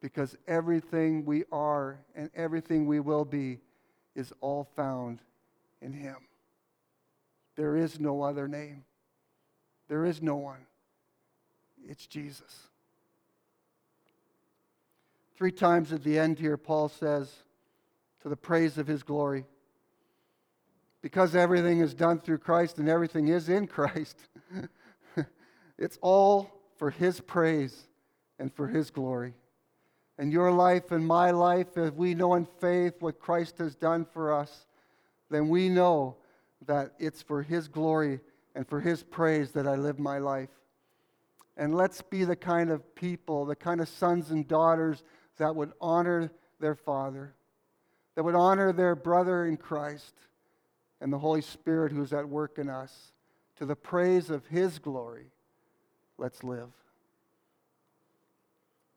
Because 0.00 0.36
everything 0.46 1.24
we 1.24 1.44
are 1.50 1.98
and 2.14 2.30
everything 2.34 2.86
we 2.86 3.00
will 3.00 3.24
be 3.24 3.58
is 4.14 4.32
all 4.40 4.68
found 4.76 5.20
in 5.80 5.92
Him. 5.92 6.16
There 7.56 7.76
is 7.76 7.98
no 7.98 8.22
other 8.22 8.46
name, 8.46 8.84
there 9.88 10.04
is 10.04 10.22
no 10.22 10.36
one. 10.36 10.66
It's 11.88 12.06
Jesus. 12.06 12.68
Three 15.36 15.52
times 15.52 15.92
at 15.92 16.02
the 16.02 16.18
end 16.18 16.38
here, 16.38 16.56
Paul 16.56 16.88
says, 16.88 17.32
to 18.22 18.28
the 18.28 18.36
praise 18.36 18.76
of 18.78 18.88
His 18.88 19.04
glory 19.04 19.44
because 21.02 21.34
everything 21.34 21.80
is 21.80 21.94
done 21.94 22.20
through 22.20 22.38
Christ 22.38 22.78
and 22.78 22.88
everything 22.88 23.28
is 23.28 23.48
in 23.48 23.66
Christ, 23.66 24.16
it's 25.78 25.98
all 26.00 26.50
for 26.76 26.90
His 26.90 27.20
praise 27.20 27.86
and 28.38 28.52
for 28.52 28.66
His 28.68 28.90
glory. 28.90 29.34
And 30.18 30.32
your 30.32 30.50
life 30.50 30.90
and 30.90 31.06
my 31.06 31.30
life, 31.30 31.76
if 31.76 31.94
we 31.94 32.14
know 32.14 32.34
in 32.34 32.46
faith 32.60 32.94
what 33.00 33.20
Christ 33.20 33.58
has 33.58 33.76
done 33.76 34.04
for 34.04 34.32
us, 34.32 34.66
then 35.30 35.48
we 35.48 35.68
know 35.68 36.16
that 36.66 36.92
it's 36.98 37.22
for 37.22 37.42
His 37.42 37.68
glory 37.68 38.20
and 38.56 38.66
for 38.66 38.80
His 38.80 39.04
praise 39.04 39.52
that 39.52 39.68
I 39.68 39.76
live 39.76 40.00
my 40.00 40.18
life. 40.18 40.48
And 41.56 41.74
let's 41.74 42.02
be 42.02 42.24
the 42.24 42.36
kind 42.36 42.70
of 42.70 42.94
people, 42.94 43.44
the 43.44 43.56
kind 43.56 43.80
of 43.80 43.88
sons 43.88 44.30
and 44.30 44.46
daughters 44.46 45.04
that 45.38 45.54
would 45.54 45.72
honor 45.80 46.30
their 46.60 46.74
father, 46.74 47.34
that 48.16 48.24
would 48.24 48.34
honor 48.34 48.72
their 48.72 48.96
brother 48.96 49.46
in 49.46 49.56
Christ 49.56 50.27
and 51.00 51.12
the 51.12 51.18
Holy 51.18 51.42
Spirit 51.42 51.92
who's 51.92 52.12
at 52.12 52.28
work 52.28 52.58
in 52.58 52.68
us. 52.68 53.12
To 53.56 53.66
the 53.66 53.76
praise 53.76 54.30
of 54.30 54.46
His 54.46 54.78
glory, 54.78 55.26
let's 56.16 56.44
live. 56.44 56.70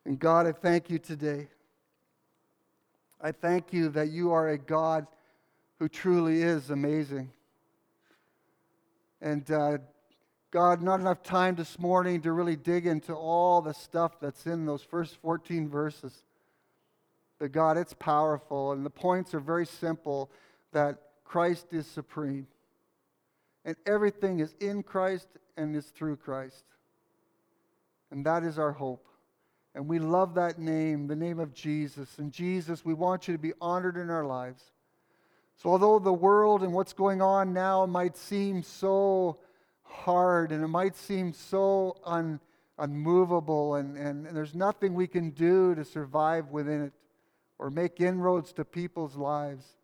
And 0.05 0.19
God, 0.19 0.47
I 0.47 0.51
thank 0.51 0.89
you 0.89 0.99
today. 0.99 1.47
I 3.19 3.31
thank 3.31 3.71
you 3.71 3.89
that 3.89 4.09
you 4.09 4.31
are 4.31 4.49
a 4.49 4.57
God 4.57 5.07
who 5.79 5.87
truly 5.87 6.41
is 6.41 6.69
amazing. 6.69 7.31
And 9.21 9.49
uh, 9.51 9.77
God, 10.49 10.81
not 10.81 10.99
enough 10.99 11.23
time 11.23 11.55
this 11.55 11.79
morning 11.79 12.21
to 12.21 12.31
really 12.31 12.55
dig 12.55 12.87
into 12.87 13.13
all 13.13 13.61
the 13.61 13.73
stuff 13.73 14.19
that's 14.19 14.45
in 14.47 14.65
those 14.65 14.83
first 14.83 15.17
14 15.21 15.69
verses. 15.69 16.23
But 17.39 17.51
God, 17.51 17.77
it's 17.77 17.93
powerful, 17.93 18.71
and 18.71 18.85
the 18.85 18.91
points 18.91 19.33
are 19.33 19.39
very 19.39 19.65
simple 19.65 20.29
that 20.73 20.97
Christ 21.31 21.67
is 21.71 21.87
supreme. 21.87 22.45
And 23.63 23.77
everything 23.85 24.41
is 24.41 24.53
in 24.59 24.83
Christ 24.83 25.29
and 25.55 25.73
is 25.73 25.85
through 25.85 26.17
Christ. 26.17 26.65
And 28.11 28.25
that 28.25 28.43
is 28.43 28.59
our 28.59 28.73
hope. 28.73 29.07
And 29.73 29.87
we 29.87 29.97
love 29.97 30.35
that 30.35 30.59
name, 30.59 31.07
the 31.07 31.15
name 31.15 31.39
of 31.39 31.53
Jesus. 31.53 32.19
And 32.19 32.33
Jesus, 32.33 32.83
we 32.83 32.93
want 32.93 33.29
you 33.29 33.33
to 33.33 33.37
be 33.37 33.53
honored 33.61 33.95
in 33.95 34.09
our 34.09 34.25
lives. 34.25 34.61
So, 35.55 35.69
although 35.69 35.99
the 35.99 36.11
world 36.11 36.63
and 36.63 36.73
what's 36.73 36.91
going 36.91 37.21
on 37.21 37.53
now 37.53 37.85
might 37.85 38.17
seem 38.17 38.61
so 38.61 39.37
hard 39.83 40.51
and 40.51 40.61
it 40.61 40.67
might 40.67 40.97
seem 40.97 41.31
so 41.31 41.95
un, 42.03 42.41
unmovable, 42.77 43.75
and, 43.75 43.95
and, 43.95 44.27
and 44.27 44.35
there's 44.35 44.53
nothing 44.53 44.95
we 44.95 45.07
can 45.07 45.29
do 45.29 45.75
to 45.75 45.85
survive 45.85 46.49
within 46.49 46.81
it 46.81 46.93
or 47.57 47.69
make 47.69 48.01
inroads 48.01 48.51
to 48.51 48.65
people's 48.65 49.15
lives. 49.15 49.77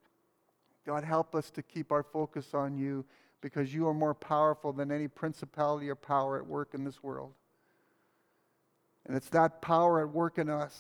God, 0.88 1.04
help 1.04 1.36
us 1.36 1.52
to 1.52 1.62
keep 1.62 1.92
our 1.92 2.02
focus 2.02 2.54
on 2.54 2.78
you 2.78 3.04
because 3.42 3.74
you 3.74 3.90
are 3.90 3.94
more 3.94 4.14
powerful 4.14 4.72
than 4.72 4.90
any 4.90 5.10
principality 5.10 5.90
or 5.90 5.96
power 5.96 6.38
at 6.38 6.48
work 6.48 6.70
in 6.74 6.86
this 6.86 7.04
world. 7.04 7.34
And 9.06 9.16
it's 9.16 9.28
that 9.30 9.62
power 9.62 10.00
at 10.00 10.10
work 10.10 10.38
in 10.38 10.50
us 10.50 10.80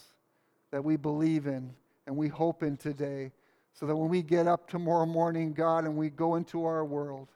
that 0.72 0.84
we 0.84 0.96
believe 0.96 1.46
in 1.46 1.74
and 2.06 2.16
we 2.16 2.30
hope 2.30 2.64
in 2.64 2.78
today. 2.78 3.34
So 3.74 3.86
that 3.86 3.96
when 3.98 4.10
we 4.10 4.24
get 4.24 4.48
up 4.48 4.70
tomorrow 4.70 5.06
morning, 5.06 5.52
God, 5.52 5.84
and 5.84 5.98
we 5.98 6.10
go 6.10 6.36
into 6.36 6.64
our 6.64 6.86
world, 6.86 7.28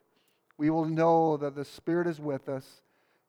we 0.57 0.69
will 0.69 0.85
know 0.85 1.37
that 1.37 1.55
the 1.55 1.65
Spirit 1.65 2.07
is 2.07 2.19
with 2.21 2.47
us 2.47 2.81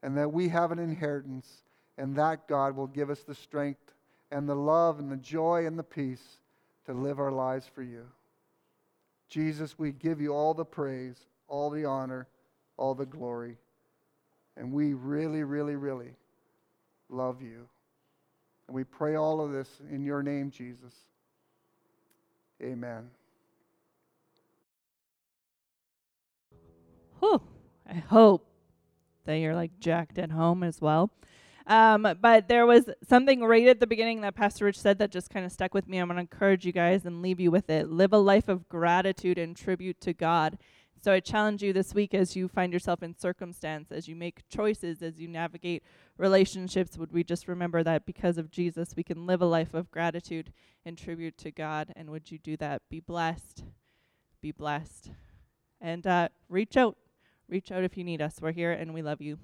and 0.05 0.17
that 0.17 0.33
we 0.33 0.49
have 0.49 0.71
an 0.73 0.79
inheritance, 0.79 1.63
and 1.99 2.17
that 2.17 2.49
God 2.49 2.75
will 2.75 2.87
give 2.87 3.11
us 3.11 3.21
the 3.21 3.35
strength 3.35 3.93
and 4.31 4.49
the 4.49 4.55
love 4.55 4.99
and 4.99 5.13
the 5.13 5.17
joy 5.17 5.67
and 5.67 5.79
the 5.79 5.83
peace 5.83 6.39
to 6.87 6.93
live 6.93 7.21
our 7.21 7.31
lives 7.31 7.71
for 7.73 7.83
you. 7.83 8.07
Jesus, 9.33 9.79
we 9.79 9.93
give 9.93 10.21
you 10.21 10.35
all 10.35 10.53
the 10.53 10.65
praise, 10.65 11.17
all 11.49 11.71
the 11.71 11.87
honor, 11.87 12.29
all 12.77 12.95
the 12.95 13.07
glory. 13.07 13.57
And 14.59 14.71
we 14.71 14.93
really, 14.93 15.43
really, 15.43 15.75
really 15.75 16.11
love 17.09 17.41
you. 17.41 17.67
And 18.69 18.77
we 18.77 18.85
pray 18.85 19.15
all 19.15 19.41
of 19.41 19.51
this 19.51 19.81
in 19.91 20.05
your 20.05 20.23
name, 20.23 20.51
Jesus. 20.51 20.93
Amen. 22.63 23.09
Whew. 27.21 27.41
I 27.89 27.95
hope 27.95 28.47
that 29.25 29.37
you're 29.37 29.55
like 29.55 29.81
jacked 29.81 30.19
at 30.19 30.31
home 30.31 30.63
as 30.63 30.79
well. 30.79 31.11
Um, 31.67 32.17
but 32.21 32.49
there 32.49 32.67
was 32.67 32.89
something 33.09 33.41
right 33.43 33.69
at 33.69 33.81
the 33.81 33.87
beginning 33.87 34.21
that 34.23 34.35
Pastor 34.35 34.65
Rich 34.65 34.81
said 34.81 34.99
that 34.99 35.11
just 35.11 35.31
kind 35.31 35.47
of 35.47 35.53
stuck 35.53 35.75
with 35.75 35.89
me. 35.89 35.99
I'm 35.99 36.09
going 36.09 36.17
to 36.17 36.21
encourage 36.21 36.67
you 36.67 36.73
guys 36.73 37.05
and 37.07 37.23
leave 37.23 37.41
you 37.41 37.51
with 37.51 37.71
it. 37.71 37.91
Live 37.91 38.13
a 38.13 38.19
life 38.19 38.49
of 38.49 38.69
gratitude 38.69 39.39
and 39.39 39.57
tribute 39.57 40.01
to 40.01 40.13
God. 40.13 40.59
So 41.03 41.13
I 41.13 41.19
challenge 41.19 41.65
you 41.65 41.73
this 41.73 41.95
week 41.95 42.15
as 42.15 42.37
you 42.37 42.47
find 42.47 42.73
yourself 42.73 43.03
in 43.03 43.19
circumstance, 43.19 43.91
as 43.91 44.07
you 44.07 44.15
make 44.15 44.49
choices, 44.49 45.03
as 45.03 45.19
you 45.19 45.27
navigate 45.27 45.83
relationships, 46.17 46.97
would 46.97 47.11
we 47.11 47.25
just 47.25 47.49
remember 47.49 47.83
that 47.83 48.07
because 48.07 48.39
of 48.39 48.53
Jesus, 48.53 48.95
we 48.97 49.03
can 49.03 49.27
live 49.27 49.43
a 49.43 49.47
life 49.47 49.75
of 49.75 49.91
gratitude 49.91 50.53
and 50.85 50.97
tribute 50.97 51.37
to 51.39 51.51
God? 51.51 51.93
And 51.97 52.11
would 52.11 52.31
you 52.31 52.39
do 52.39 52.57
that? 52.59 52.83
Be 52.89 53.01
blessed. 53.01 53.65
Be 54.41 54.53
blessed. 54.53 55.11
And 55.81 56.07
uh, 56.07 56.29
reach 56.49 56.77
out. 56.77 56.97
Reach 57.49 57.73
out 57.73 57.83
if 57.83 57.97
you 57.97 58.05
need 58.05 58.23
us. 58.23 58.37
We're 58.41 58.53
here 58.53 58.71
and 58.71 58.95
we 58.95 59.03
love 59.03 59.21
you. 59.21 59.39